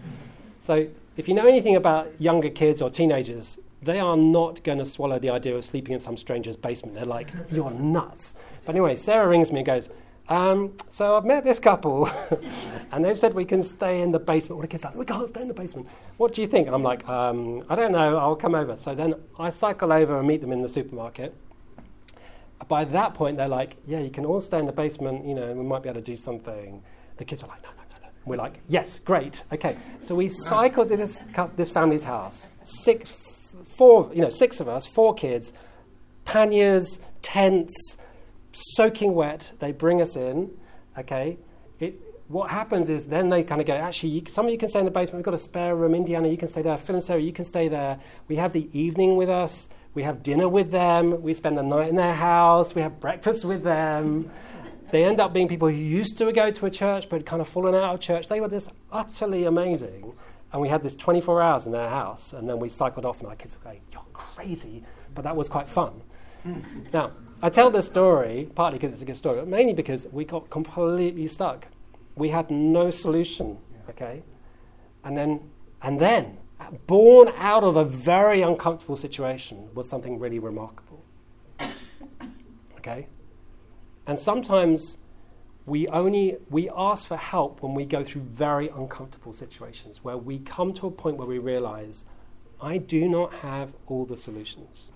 So 0.59 0.87
if 1.17 1.27
you 1.27 1.33
know 1.33 1.47
anything 1.47 1.75
about 1.75 2.11
younger 2.19 2.49
kids 2.49 2.81
or 2.81 2.89
teenagers, 2.89 3.57
they 3.81 3.99
are 3.99 4.17
not 4.17 4.63
going 4.63 4.77
to 4.79 4.85
swallow 4.85 5.19
the 5.19 5.29
idea 5.29 5.55
of 5.55 5.63
sleeping 5.63 5.93
in 5.93 5.99
some 5.99 6.17
stranger's 6.17 6.55
basement. 6.55 6.95
They're 6.95 7.05
like, 7.05 7.31
you're 7.51 7.71
nuts. 7.71 8.33
But 8.65 8.75
anyway, 8.75 8.95
Sarah 8.95 9.27
rings 9.27 9.51
me 9.51 9.59
and 9.59 9.65
goes, 9.65 9.89
um, 10.29 10.73
so 10.89 11.15
I've 11.15 11.23
met 11.23 11.45
this 11.45 11.57
couple, 11.57 12.09
and 12.91 13.05
they've 13.05 13.17
said 13.17 13.33
we 13.33 13.45
can 13.45 13.63
stay 13.63 14.01
in 14.01 14.11
the 14.11 14.19
basement. 14.19 14.57
What 14.57 14.65
a 14.65 14.67
kid's 14.67 14.83
like, 14.83 14.95
we 14.95 15.05
can't 15.05 15.29
stay 15.29 15.41
in 15.41 15.47
the 15.47 15.53
basement. 15.53 15.87
What 16.17 16.33
do 16.33 16.41
you 16.41 16.47
think? 16.47 16.67
And 16.67 16.75
I'm 16.75 16.83
like, 16.83 17.07
um, 17.07 17.63
I 17.69 17.75
don't 17.75 17.93
know. 17.93 18.17
I'll 18.17 18.35
come 18.35 18.53
over. 18.53 18.75
So 18.75 18.93
then 18.93 19.15
I 19.39 19.49
cycle 19.49 19.93
over 19.93 20.19
and 20.19 20.27
meet 20.27 20.41
them 20.41 20.51
in 20.51 20.61
the 20.61 20.67
supermarket. 20.67 21.33
By 22.67 22.85
that 22.85 23.13
point, 23.13 23.37
they're 23.37 23.47
like, 23.47 23.77
yeah, 23.85 23.99
you 23.99 24.09
can 24.09 24.25
all 24.25 24.41
stay 24.41 24.59
in 24.59 24.65
the 24.65 24.71
basement. 24.71 25.25
You 25.25 25.35
know, 25.35 25.53
we 25.53 25.63
might 25.63 25.83
be 25.83 25.89
able 25.89 26.01
to 26.01 26.05
do 26.05 26.15
something. 26.15 26.81
The 27.17 27.25
kids 27.25 27.43
are 27.43 27.47
like, 27.47 27.61
no, 27.63 27.69
no, 27.69 27.83
no, 27.89 28.07
no. 28.07 28.09
We're 28.25 28.37
like, 28.37 28.59
yes, 28.67 28.99
great, 28.99 29.43
okay. 29.53 29.77
So 30.01 30.15
we 30.15 30.27
cycled 30.29 30.89
to 30.89 30.97
this 30.97 31.23
this 31.55 31.71
family's 31.71 32.03
house. 32.03 32.49
Six, 32.63 33.13
four, 33.77 34.11
you 34.13 34.21
know, 34.21 34.29
six 34.29 34.59
of 34.59 34.67
us, 34.67 34.85
four 34.87 35.13
kids, 35.13 35.53
panniers, 36.25 36.99
tents 37.21 37.97
soaking 38.53 39.13
wet. 39.13 39.51
They 39.59 39.71
bring 39.71 40.01
us 40.01 40.15
in, 40.15 40.51
okay? 40.97 41.37
It, 41.79 41.99
what 42.27 42.49
happens 42.49 42.89
is 42.89 43.05
then 43.05 43.29
they 43.29 43.43
kind 43.43 43.61
of 43.61 43.67
go, 43.67 43.73
actually, 43.73 44.23
some 44.27 44.45
of 44.45 44.51
you 44.51 44.57
can 44.57 44.67
stay 44.67 44.79
in 44.79 44.85
the 44.85 44.91
basement. 44.91 45.17
We've 45.17 45.25
got 45.25 45.33
a 45.33 45.37
spare 45.37 45.75
room. 45.75 45.95
Indiana, 45.95 46.27
you 46.27 46.37
can 46.37 46.47
stay 46.47 46.61
there. 46.61 46.77
Phil 46.77 46.95
and 46.95 47.03
Sarah, 47.03 47.21
you 47.21 47.31
can 47.31 47.45
stay 47.45 47.67
there. 47.69 47.99
We 48.27 48.35
have 48.35 48.51
the 48.51 48.67
evening 48.77 49.15
with 49.15 49.29
us. 49.29 49.69
We 49.97 50.03
have 50.03 50.21
dinner 50.21 50.47
with 50.47 50.69
them. 50.69 51.23
We 51.23 51.33
spend 51.33 51.57
the 51.57 51.63
night 51.63 51.89
in 51.89 51.95
their 51.95 52.13
house. 52.13 52.75
We 52.75 52.83
have 52.83 52.99
breakfast 52.99 53.43
with 53.43 53.63
them. 53.63 54.29
They 54.91 55.03
end 55.03 55.19
up 55.19 55.33
being 55.33 55.47
people 55.47 55.69
who 55.69 55.73
used 55.73 56.19
to 56.19 56.31
go 56.31 56.51
to 56.51 56.65
a 56.67 56.69
church 56.69 57.09
but 57.09 57.21
had 57.21 57.25
kind 57.25 57.41
of 57.41 57.47
fallen 57.47 57.73
out 57.73 57.95
of 57.95 57.99
church. 57.99 58.27
They 58.27 58.39
were 58.39 58.47
just 58.47 58.69
utterly 58.91 59.45
amazing. 59.45 60.13
And 60.53 60.61
we 60.61 60.69
had 60.69 60.83
this 60.83 60.95
24 60.95 61.41
hours 61.41 61.65
in 61.65 61.71
their 61.71 61.89
house. 61.89 62.33
And 62.33 62.47
then 62.47 62.59
we 62.59 62.69
cycled 62.69 63.07
off, 63.07 63.21
and 63.21 63.27
our 63.27 63.35
kids 63.35 63.57
were 63.57 63.63
going, 63.63 63.81
You're 63.91 64.05
crazy. 64.13 64.83
But 65.15 65.23
that 65.23 65.35
was 65.35 65.49
quite 65.49 65.67
fun. 65.67 65.99
Hmm. 66.43 66.59
now, 66.93 67.13
I 67.41 67.49
tell 67.49 67.71
this 67.71 67.87
story 67.87 68.51
partly 68.53 68.77
because 68.77 68.93
it's 68.93 69.01
a 69.01 69.05
good 69.05 69.17
story, 69.17 69.37
but 69.39 69.47
mainly 69.47 69.73
because 69.73 70.05
we 70.11 70.25
got 70.25 70.47
completely 70.51 71.25
stuck. 71.25 71.65
We 72.15 72.29
had 72.29 72.51
no 72.51 72.91
solution, 72.91 73.57
okay? 73.89 74.21
And 75.03 75.17
then, 75.17 75.49
and 75.81 75.99
then, 75.99 76.37
born 76.85 77.31
out 77.37 77.63
of 77.63 77.75
a 77.75 77.83
very 77.83 78.41
uncomfortable 78.41 78.95
situation 78.95 79.69
was 79.73 79.87
something 79.87 80.19
really 80.19 80.39
remarkable. 80.39 81.03
okay? 82.77 83.07
And 84.05 84.17
sometimes 84.17 84.97
we 85.65 85.87
only 85.89 86.37
we 86.49 86.69
ask 86.75 87.07
for 87.07 87.17
help 87.17 87.61
when 87.61 87.73
we 87.73 87.85
go 87.85 88.03
through 88.03 88.21
very 88.21 88.69
uncomfortable 88.69 89.33
situations 89.33 90.03
where 90.03 90.17
we 90.17 90.39
come 90.39 90.73
to 90.73 90.87
a 90.87 90.91
point 90.91 91.17
where 91.17 91.27
we 91.27 91.39
realize 91.39 92.05
I 92.61 92.77
do 92.77 93.07
not 93.07 93.33
have 93.33 93.73
all 93.87 94.05
the 94.05 94.17
solutions. 94.17 94.91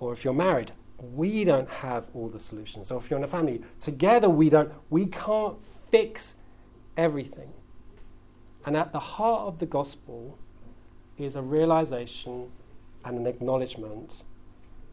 Or 0.00 0.12
if 0.12 0.24
you're 0.24 0.34
married, 0.34 0.72
we 0.98 1.44
don't 1.44 1.68
have 1.68 2.08
all 2.12 2.28
the 2.28 2.40
solutions. 2.40 2.88
So 2.88 2.98
if 2.98 3.08
you're 3.08 3.18
in 3.18 3.24
a 3.24 3.28
family, 3.28 3.62
together 3.78 4.28
we 4.28 4.50
don't, 4.50 4.70
we 4.90 5.06
can't 5.06 5.56
fix 5.90 6.34
everything. 6.96 7.52
And 8.66 8.76
at 8.76 8.92
the 8.92 8.98
heart 8.98 9.42
of 9.46 9.58
the 9.58 9.66
gospel 9.66 10.38
is 11.18 11.36
a 11.36 11.42
realization 11.42 12.50
and 13.04 13.18
an 13.18 13.26
acknowledgement 13.26 14.22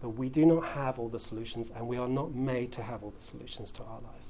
that 0.02 0.10
we 0.10 0.30
do 0.30 0.46
not 0.46 0.66
have 0.66 1.00
all 1.00 1.10
the 1.10 1.20
solutions 1.20 1.72
and 1.76 1.88
we 1.88 1.98
are 1.98 2.08
not 2.08 2.34
made 2.34 2.72
to 2.74 2.84
have 2.84 3.04
all 3.04 3.12
the 3.12 3.22
solutions 3.22 3.72
to 3.72 3.84
our 3.84 4.02
life. 4.02 4.26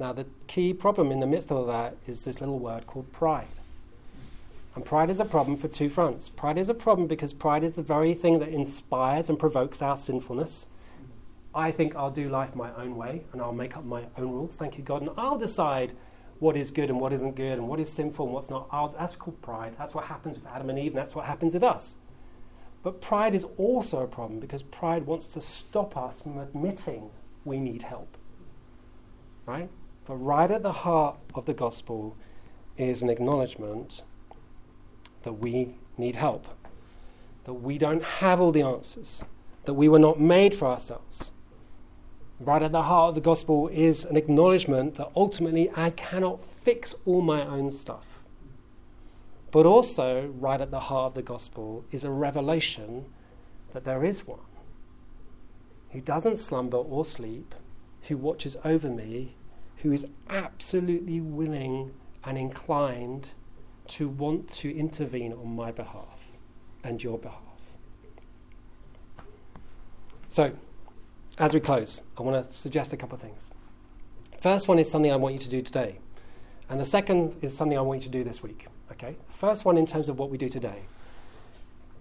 Now, 0.00 0.14
the 0.14 0.24
key 0.46 0.72
problem 0.72 1.12
in 1.12 1.20
the 1.20 1.26
midst 1.26 1.52
of 1.52 1.66
that 1.66 1.94
is 2.06 2.24
this 2.24 2.40
little 2.40 2.58
word 2.58 2.86
called 2.86 3.12
pride. 3.12 3.46
And 4.74 4.82
pride 4.82 5.10
is 5.10 5.20
a 5.20 5.26
problem 5.26 5.58
for 5.58 5.68
two 5.68 5.90
fronts. 5.90 6.30
Pride 6.30 6.56
is 6.56 6.70
a 6.70 6.74
problem 6.74 7.06
because 7.06 7.34
pride 7.34 7.62
is 7.62 7.74
the 7.74 7.82
very 7.82 8.14
thing 8.14 8.38
that 8.38 8.48
inspires 8.48 9.28
and 9.28 9.38
provokes 9.38 9.82
our 9.82 9.98
sinfulness. 9.98 10.68
I 11.54 11.70
think 11.70 11.94
I'll 11.96 12.10
do 12.10 12.30
life 12.30 12.56
my 12.56 12.72
own 12.76 12.96
way 12.96 13.24
and 13.32 13.42
I'll 13.42 13.52
make 13.52 13.76
up 13.76 13.84
my 13.84 14.04
own 14.16 14.30
rules, 14.30 14.56
thank 14.56 14.78
you, 14.78 14.84
God, 14.84 15.02
and 15.02 15.10
I'll 15.18 15.36
decide 15.36 15.92
what 16.40 16.56
is 16.56 16.70
good 16.70 16.90
and 16.90 16.98
what 16.98 17.12
isn't 17.12 17.36
good 17.36 17.58
and 17.58 17.68
what 17.68 17.78
is 17.78 17.90
sinful 17.90 18.24
and 18.24 18.34
what's 18.34 18.50
not. 18.50 18.66
I'll, 18.72 18.88
that's 18.88 19.14
called 19.14 19.40
pride. 19.42 19.74
That's 19.78 19.94
what 19.94 20.04
happens 20.04 20.36
with 20.36 20.46
Adam 20.46 20.70
and 20.70 20.78
Eve, 20.78 20.92
and 20.92 20.98
that's 20.98 21.14
what 21.14 21.26
happens 21.26 21.54
with 21.54 21.62
us. 21.62 21.96
But 22.82 23.02
pride 23.02 23.34
is 23.34 23.44
also 23.58 24.00
a 24.00 24.06
problem 24.06 24.40
because 24.40 24.62
pride 24.62 25.06
wants 25.06 25.32
to 25.34 25.42
stop 25.42 25.96
us 25.96 26.22
from 26.22 26.38
admitting 26.38 27.10
we 27.44 27.60
need 27.60 27.82
help. 27.82 28.16
Right? 29.44 29.68
But 30.06 30.16
right 30.16 30.50
at 30.50 30.62
the 30.62 30.72
heart 30.72 31.18
of 31.34 31.44
the 31.44 31.54
gospel 31.54 32.16
is 32.78 33.02
an 33.02 33.10
acknowledgement 33.10 34.02
that 35.22 35.34
we 35.34 35.74
need 35.98 36.16
help, 36.16 36.46
that 37.44 37.54
we 37.54 37.76
don't 37.76 38.02
have 38.02 38.40
all 38.40 38.52
the 38.52 38.62
answers, 38.62 39.22
that 39.64 39.74
we 39.74 39.88
were 39.88 39.98
not 39.98 40.18
made 40.18 40.54
for 40.54 40.66
ourselves. 40.66 41.32
Right 42.40 42.62
at 42.62 42.72
the 42.72 42.84
heart 42.84 43.10
of 43.10 43.14
the 43.16 43.20
gospel 43.20 43.68
is 43.68 44.06
an 44.06 44.16
acknowledgement 44.16 44.94
that 44.94 45.10
ultimately 45.14 45.70
I 45.76 45.90
cannot 45.90 46.42
fix 46.42 46.94
all 47.04 47.20
my 47.20 47.44
own 47.44 47.70
stuff. 47.70 48.06
But 49.50 49.66
also, 49.66 50.32
right 50.38 50.58
at 50.58 50.70
the 50.70 50.80
heart 50.80 51.08
of 51.08 51.14
the 51.14 51.22
gospel 51.22 51.84
is 51.90 52.02
a 52.02 52.10
revelation 52.10 53.04
that 53.74 53.84
there 53.84 54.04
is 54.04 54.26
one 54.26 54.38
who 55.90 56.00
doesn't 56.00 56.38
slumber 56.38 56.78
or 56.78 57.04
sleep, 57.04 57.54
who 58.02 58.16
watches 58.16 58.56
over 58.64 58.88
me, 58.88 59.34
who 59.78 59.92
is 59.92 60.06
absolutely 60.30 61.20
willing 61.20 61.92
and 62.24 62.38
inclined 62.38 63.30
to 63.88 64.08
want 64.08 64.48
to 64.48 64.74
intervene 64.74 65.32
on 65.32 65.54
my 65.54 65.72
behalf 65.72 66.20
and 66.84 67.02
your 67.02 67.18
behalf. 67.18 67.42
So, 70.28 70.52
as 71.40 71.54
we 71.54 71.58
close, 71.58 72.02
I 72.18 72.22
want 72.22 72.44
to 72.44 72.52
suggest 72.52 72.92
a 72.92 72.96
couple 72.96 73.16
of 73.16 73.22
things. 73.22 73.50
First 74.40 74.68
one 74.68 74.78
is 74.78 74.90
something 74.90 75.10
I 75.10 75.16
want 75.16 75.34
you 75.34 75.40
to 75.40 75.48
do 75.48 75.62
today, 75.62 75.98
and 76.68 76.78
the 76.78 76.84
second 76.84 77.36
is 77.40 77.56
something 77.56 77.76
I 77.76 77.80
want 77.80 78.00
you 78.00 78.04
to 78.04 78.10
do 78.10 78.22
this 78.22 78.42
week. 78.42 78.68
Okay? 78.92 79.16
First 79.30 79.64
one 79.64 79.78
in 79.78 79.86
terms 79.86 80.08
of 80.10 80.18
what 80.18 80.30
we 80.30 80.36
do 80.36 80.50
today. 80.50 80.82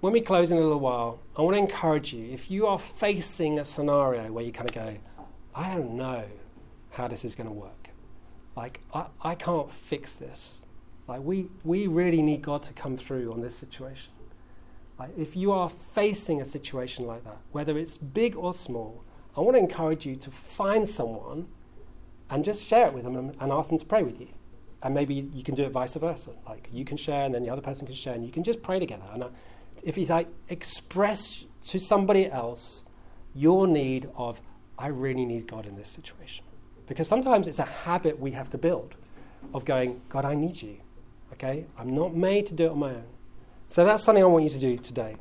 When 0.02 0.12
we 0.14 0.22
close 0.22 0.52
in 0.52 0.58
a 0.58 0.62
little 0.62 0.80
while, 0.80 1.20
I 1.38 1.42
want 1.42 1.56
to 1.56 1.60
encourage 1.60 2.14
you 2.14 2.32
if 2.32 2.52
you 2.52 2.68
are 2.68 2.78
facing 2.78 3.60
a 3.60 3.66
scenario 3.66 4.32
where 4.32 4.44
you 4.44 4.52
kind 4.52 4.70
of 4.70 4.76
go, 4.76 4.98
I 5.56 5.74
don't 5.74 5.94
know 5.94 6.26
how 6.92 7.08
this 7.08 7.24
is 7.24 7.36
going 7.36 7.48
to 7.48 7.54
work. 7.54 7.90
Like, 8.56 8.82
I, 8.94 9.06
I 9.22 9.36
can't 9.36 9.72
fix 9.72 10.14
this. 10.14 10.66
Like 11.08 11.22
we, 11.22 11.48
we 11.64 11.88
really 11.88 12.22
need 12.22 12.42
God 12.42 12.62
to 12.64 12.74
come 12.74 12.96
through 12.96 13.32
on 13.34 13.42
this 13.42 13.56
situation. 13.56 14.12
Like 15.00 15.18
if 15.18 15.36
you 15.36 15.52
are 15.52 15.70
facing 15.94 16.42
a 16.42 16.46
situation 16.46 17.08
like 17.08 17.24
that, 17.24 17.38
whether 17.52 17.78
it's 17.78 17.98
big 17.98 18.36
or 18.36 18.54
small, 18.54 19.04
I 19.40 19.42
want 19.42 19.56
to 19.56 19.60
encourage 19.60 20.06
you 20.06 20.18
to 20.18 20.32
find 20.32 20.88
someone 20.90 21.48
and 22.30 22.44
just 22.44 22.66
share 22.66 22.88
it 22.88 22.94
with 22.94 23.06
them 23.06 23.16
and, 23.16 23.52
ask 23.54 23.70
them 23.70 23.80
to 23.80 23.86
pray 23.86 24.04
with 24.04 24.20
you. 24.20 24.28
And 24.84 24.94
maybe 24.94 25.30
you 25.34 25.44
can 25.46 25.56
do 25.56 25.64
it 25.64 25.72
vice 25.72 25.94
versa. 25.94 26.32
Like 26.46 26.68
you 26.74 26.84
can 26.84 26.98
share 26.98 27.24
and 27.24 27.34
then 27.34 27.44
the 27.44 27.50
other 27.50 27.62
person 27.62 27.88
can 27.88 27.96
share 27.96 28.14
and 28.14 28.26
you 28.26 28.34
can 28.34 28.44
just 28.44 28.62
pray 28.62 28.80
together. 28.80 29.06
And 29.14 29.24
uh, 29.24 29.30
if 29.82 29.98
you 29.98 30.06
like 30.08 30.28
express 30.50 31.46
to 31.68 31.80
somebody 31.80 32.30
else 32.30 32.84
your 33.34 33.66
need 33.66 34.10
of, 34.18 34.42
I 34.78 34.88
really 34.88 35.24
need 35.24 35.48
God 35.48 35.66
in 35.66 35.78
this 35.78 35.88
situation. 35.88 36.44
Because 36.88 37.08
sometimes 37.08 37.48
it's 37.48 37.60
a 37.60 37.66
habit 37.66 38.20
we 38.20 38.32
have 38.32 38.50
to 38.50 38.58
build 38.58 38.96
of 39.54 39.64
going, 39.64 40.02
God, 40.10 40.26
I 40.26 40.36
need 40.36 40.62
you. 40.62 40.76
Okay? 41.32 41.66
I'm 41.78 41.90
not 41.90 42.14
made 42.14 42.46
to 42.48 42.54
do 42.56 42.66
it 42.66 42.72
on 42.72 42.80
my 42.80 42.90
own. 42.92 43.08
So 43.70 43.86
that's 43.86 44.04
something 44.04 44.24
I 44.24 44.28
want 44.28 44.44
you 44.44 44.50
to 44.50 44.60
do 44.60 44.78
today. 44.78 45.16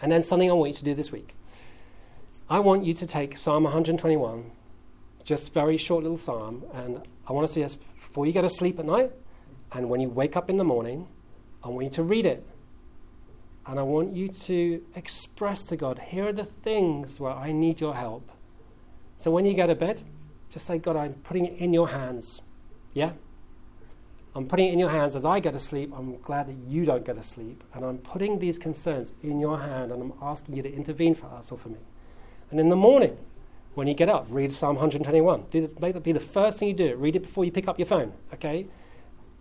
And 0.00 0.10
then 0.10 0.24
something 0.24 0.50
I 0.50 0.54
want 0.54 0.70
you 0.70 0.76
to 0.78 0.84
do 0.84 0.94
this 0.94 1.12
week. 1.12 1.36
I 2.52 2.58
want 2.58 2.84
you 2.84 2.92
to 2.92 3.06
take 3.06 3.38
Psalm 3.38 3.64
121, 3.64 4.50
just 5.24 5.54
very 5.54 5.78
short 5.78 6.02
little 6.02 6.18
psalm, 6.18 6.66
and 6.74 7.00
I 7.26 7.32
want 7.32 7.48
to 7.48 7.50
suggest 7.50 7.78
before 7.98 8.26
you 8.26 8.34
go 8.34 8.42
to 8.42 8.50
sleep 8.50 8.78
at 8.78 8.84
night 8.84 9.10
and 9.72 9.88
when 9.88 10.02
you 10.02 10.10
wake 10.10 10.36
up 10.36 10.50
in 10.50 10.58
the 10.58 10.64
morning, 10.64 11.08
I 11.64 11.68
want 11.68 11.84
you 11.84 11.90
to 11.92 12.02
read 12.02 12.26
it. 12.26 12.46
And 13.64 13.78
I 13.78 13.82
want 13.82 14.12
you 14.12 14.28
to 14.28 14.84
express 14.94 15.62
to 15.64 15.78
God, 15.78 15.98
here 15.98 16.26
are 16.26 16.32
the 16.34 16.44
things 16.44 17.18
where 17.18 17.32
I 17.32 17.52
need 17.52 17.80
your 17.80 17.94
help. 17.94 18.30
So 19.16 19.30
when 19.30 19.46
you 19.46 19.54
go 19.54 19.66
to 19.66 19.74
bed, 19.74 20.02
just 20.50 20.66
say, 20.66 20.76
God, 20.76 20.94
I'm 20.94 21.14
putting 21.14 21.46
it 21.46 21.56
in 21.56 21.72
your 21.72 21.88
hands. 21.88 22.42
Yeah? 22.92 23.12
I'm 24.34 24.46
putting 24.46 24.68
it 24.68 24.74
in 24.74 24.78
your 24.78 24.90
hands 24.90 25.16
as 25.16 25.24
I 25.24 25.40
go 25.40 25.50
to 25.50 25.58
sleep. 25.58 25.90
I'm 25.96 26.20
glad 26.20 26.48
that 26.48 26.58
you 26.68 26.84
don't 26.84 27.06
go 27.06 27.14
to 27.14 27.22
sleep. 27.22 27.64
And 27.72 27.82
I'm 27.82 27.96
putting 27.96 28.40
these 28.40 28.58
concerns 28.58 29.14
in 29.22 29.40
your 29.40 29.58
hand 29.58 29.90
and 29.90 30.02
I'm 30.02 30.12
asking 30.20 30.54
you 30.54 30.62
to 30.62 30.70
intervene 30.70 31.14
for 31.14 31.28
us 31.28 31.50
or 31.50 31.56
for 31.56 31.70
me. 31.70 31.78
And 32.52 32.60
in 32.60 32.68
the 32.68 32.76
morning, 32.76 33.16
when 33.74 33.86
you 33.86 33.94
get 33.94 34.10
up, 34.10 34.26
read 34.28 34.52
Psalm 34.52 34.76
121. 34.76 35.46
Do 35.50 35.66
the, 35.66 35.80
make 35.80 35.94
that 35.94 36.02
be 36.02 36.12
the 36.12 36.20
first 36.20 36.58
thing 36.58 36.68
you 36.68 36.74
do. 36.74 36.94
Read 36.96 37.16
it 37.16 37.20
before 37.20 37.46
you 37.46 37.50
pick 37.50 37.66
up 37.66 37.78
your 37.78 37.86
phone, 37.86 38.12
okay? 38.34 38.66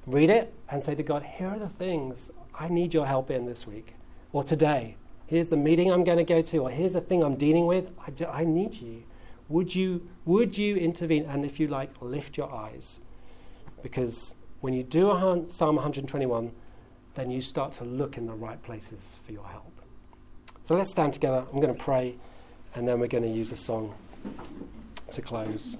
Read 0.07 0.29
it 0.29 0.53
and 0.69 0.81
say 0.81 0.95
to 0.95 1.03
God, 1.03 1.21
here 1.21 1.49
are 1.49 1.59
the 1.59 1.67
things 1.67 2.31
I 2.57 2.69
need 2.69 2.93
your 2.93 3.05
help 3.05 3.29
in 3.29 3.45
this 3.45 3.67
week 3.67 3.95
or 4.31 4.43
today. 4.43 4.95
Here's 5.27 5.49
the 5.49 5.57
meeting 5.57 5.91
I'm 5.91 6.05
going 6.05 6.19
to 6.19 6.23
go 6.23 6.41
to, 6.41 6.57
or 6.59 6.69
here's 6.69 6.93
the 6.93 7.01
thing 7.01 7.21
I'm 7.21 7.35
dealing 7.35 7.65
with. 7.65 7.91
I, 8.07 8.11
do, 8.11 8.25
I 8.25 8.45
need 8.45 8.75
you. 8.75 9.03
Would 9.49 9.75
you, 9.75 10.07
would 10.23 10.57
you 10.57 10.77
intervene? 10.77 11.25
And 11.25 11.43
if 11.43 11.59
you 11.59 11.67
like, 11.67 11.89
lift 12.01 12.37
your 12.37 12.49
eyes. 12.53 12.99
Because 13.83 14.35
when 14.61 14.73
you 14.73 14.83
do 14.83 15.11
a 15.11 15.43
Psalm 15.47 15.75
121, 15.75 16.49
then 17.15 17.29
you 17.29 17.41
start 17.41 17.73
to 17.73 17.83
look 17.83 18.17
in 18.17 18.25
the 18.25 18.33
right 18.33 18.61
places 18.63 19.17
for 19.25 19.33
your 19.33 19.45
help. 19.45 19.65
So 20.63 20.75
let's 20.75 20.91
stand 20.91 21.11
together. 21.11 21.45
I'm 21.51 21.59
going 21.59 21.75
to 21.75 21.83
pray, 21.83 22.15
and 22.75 22.87
then 22.87 22.99
we're 22.99 23.07
going 23.07 23.23
to 23.23 23.29
use 23.29 23.51
a 23.51 23.57
song 23.57 23.93
to 25.11 25.21
close. 25.21 25.77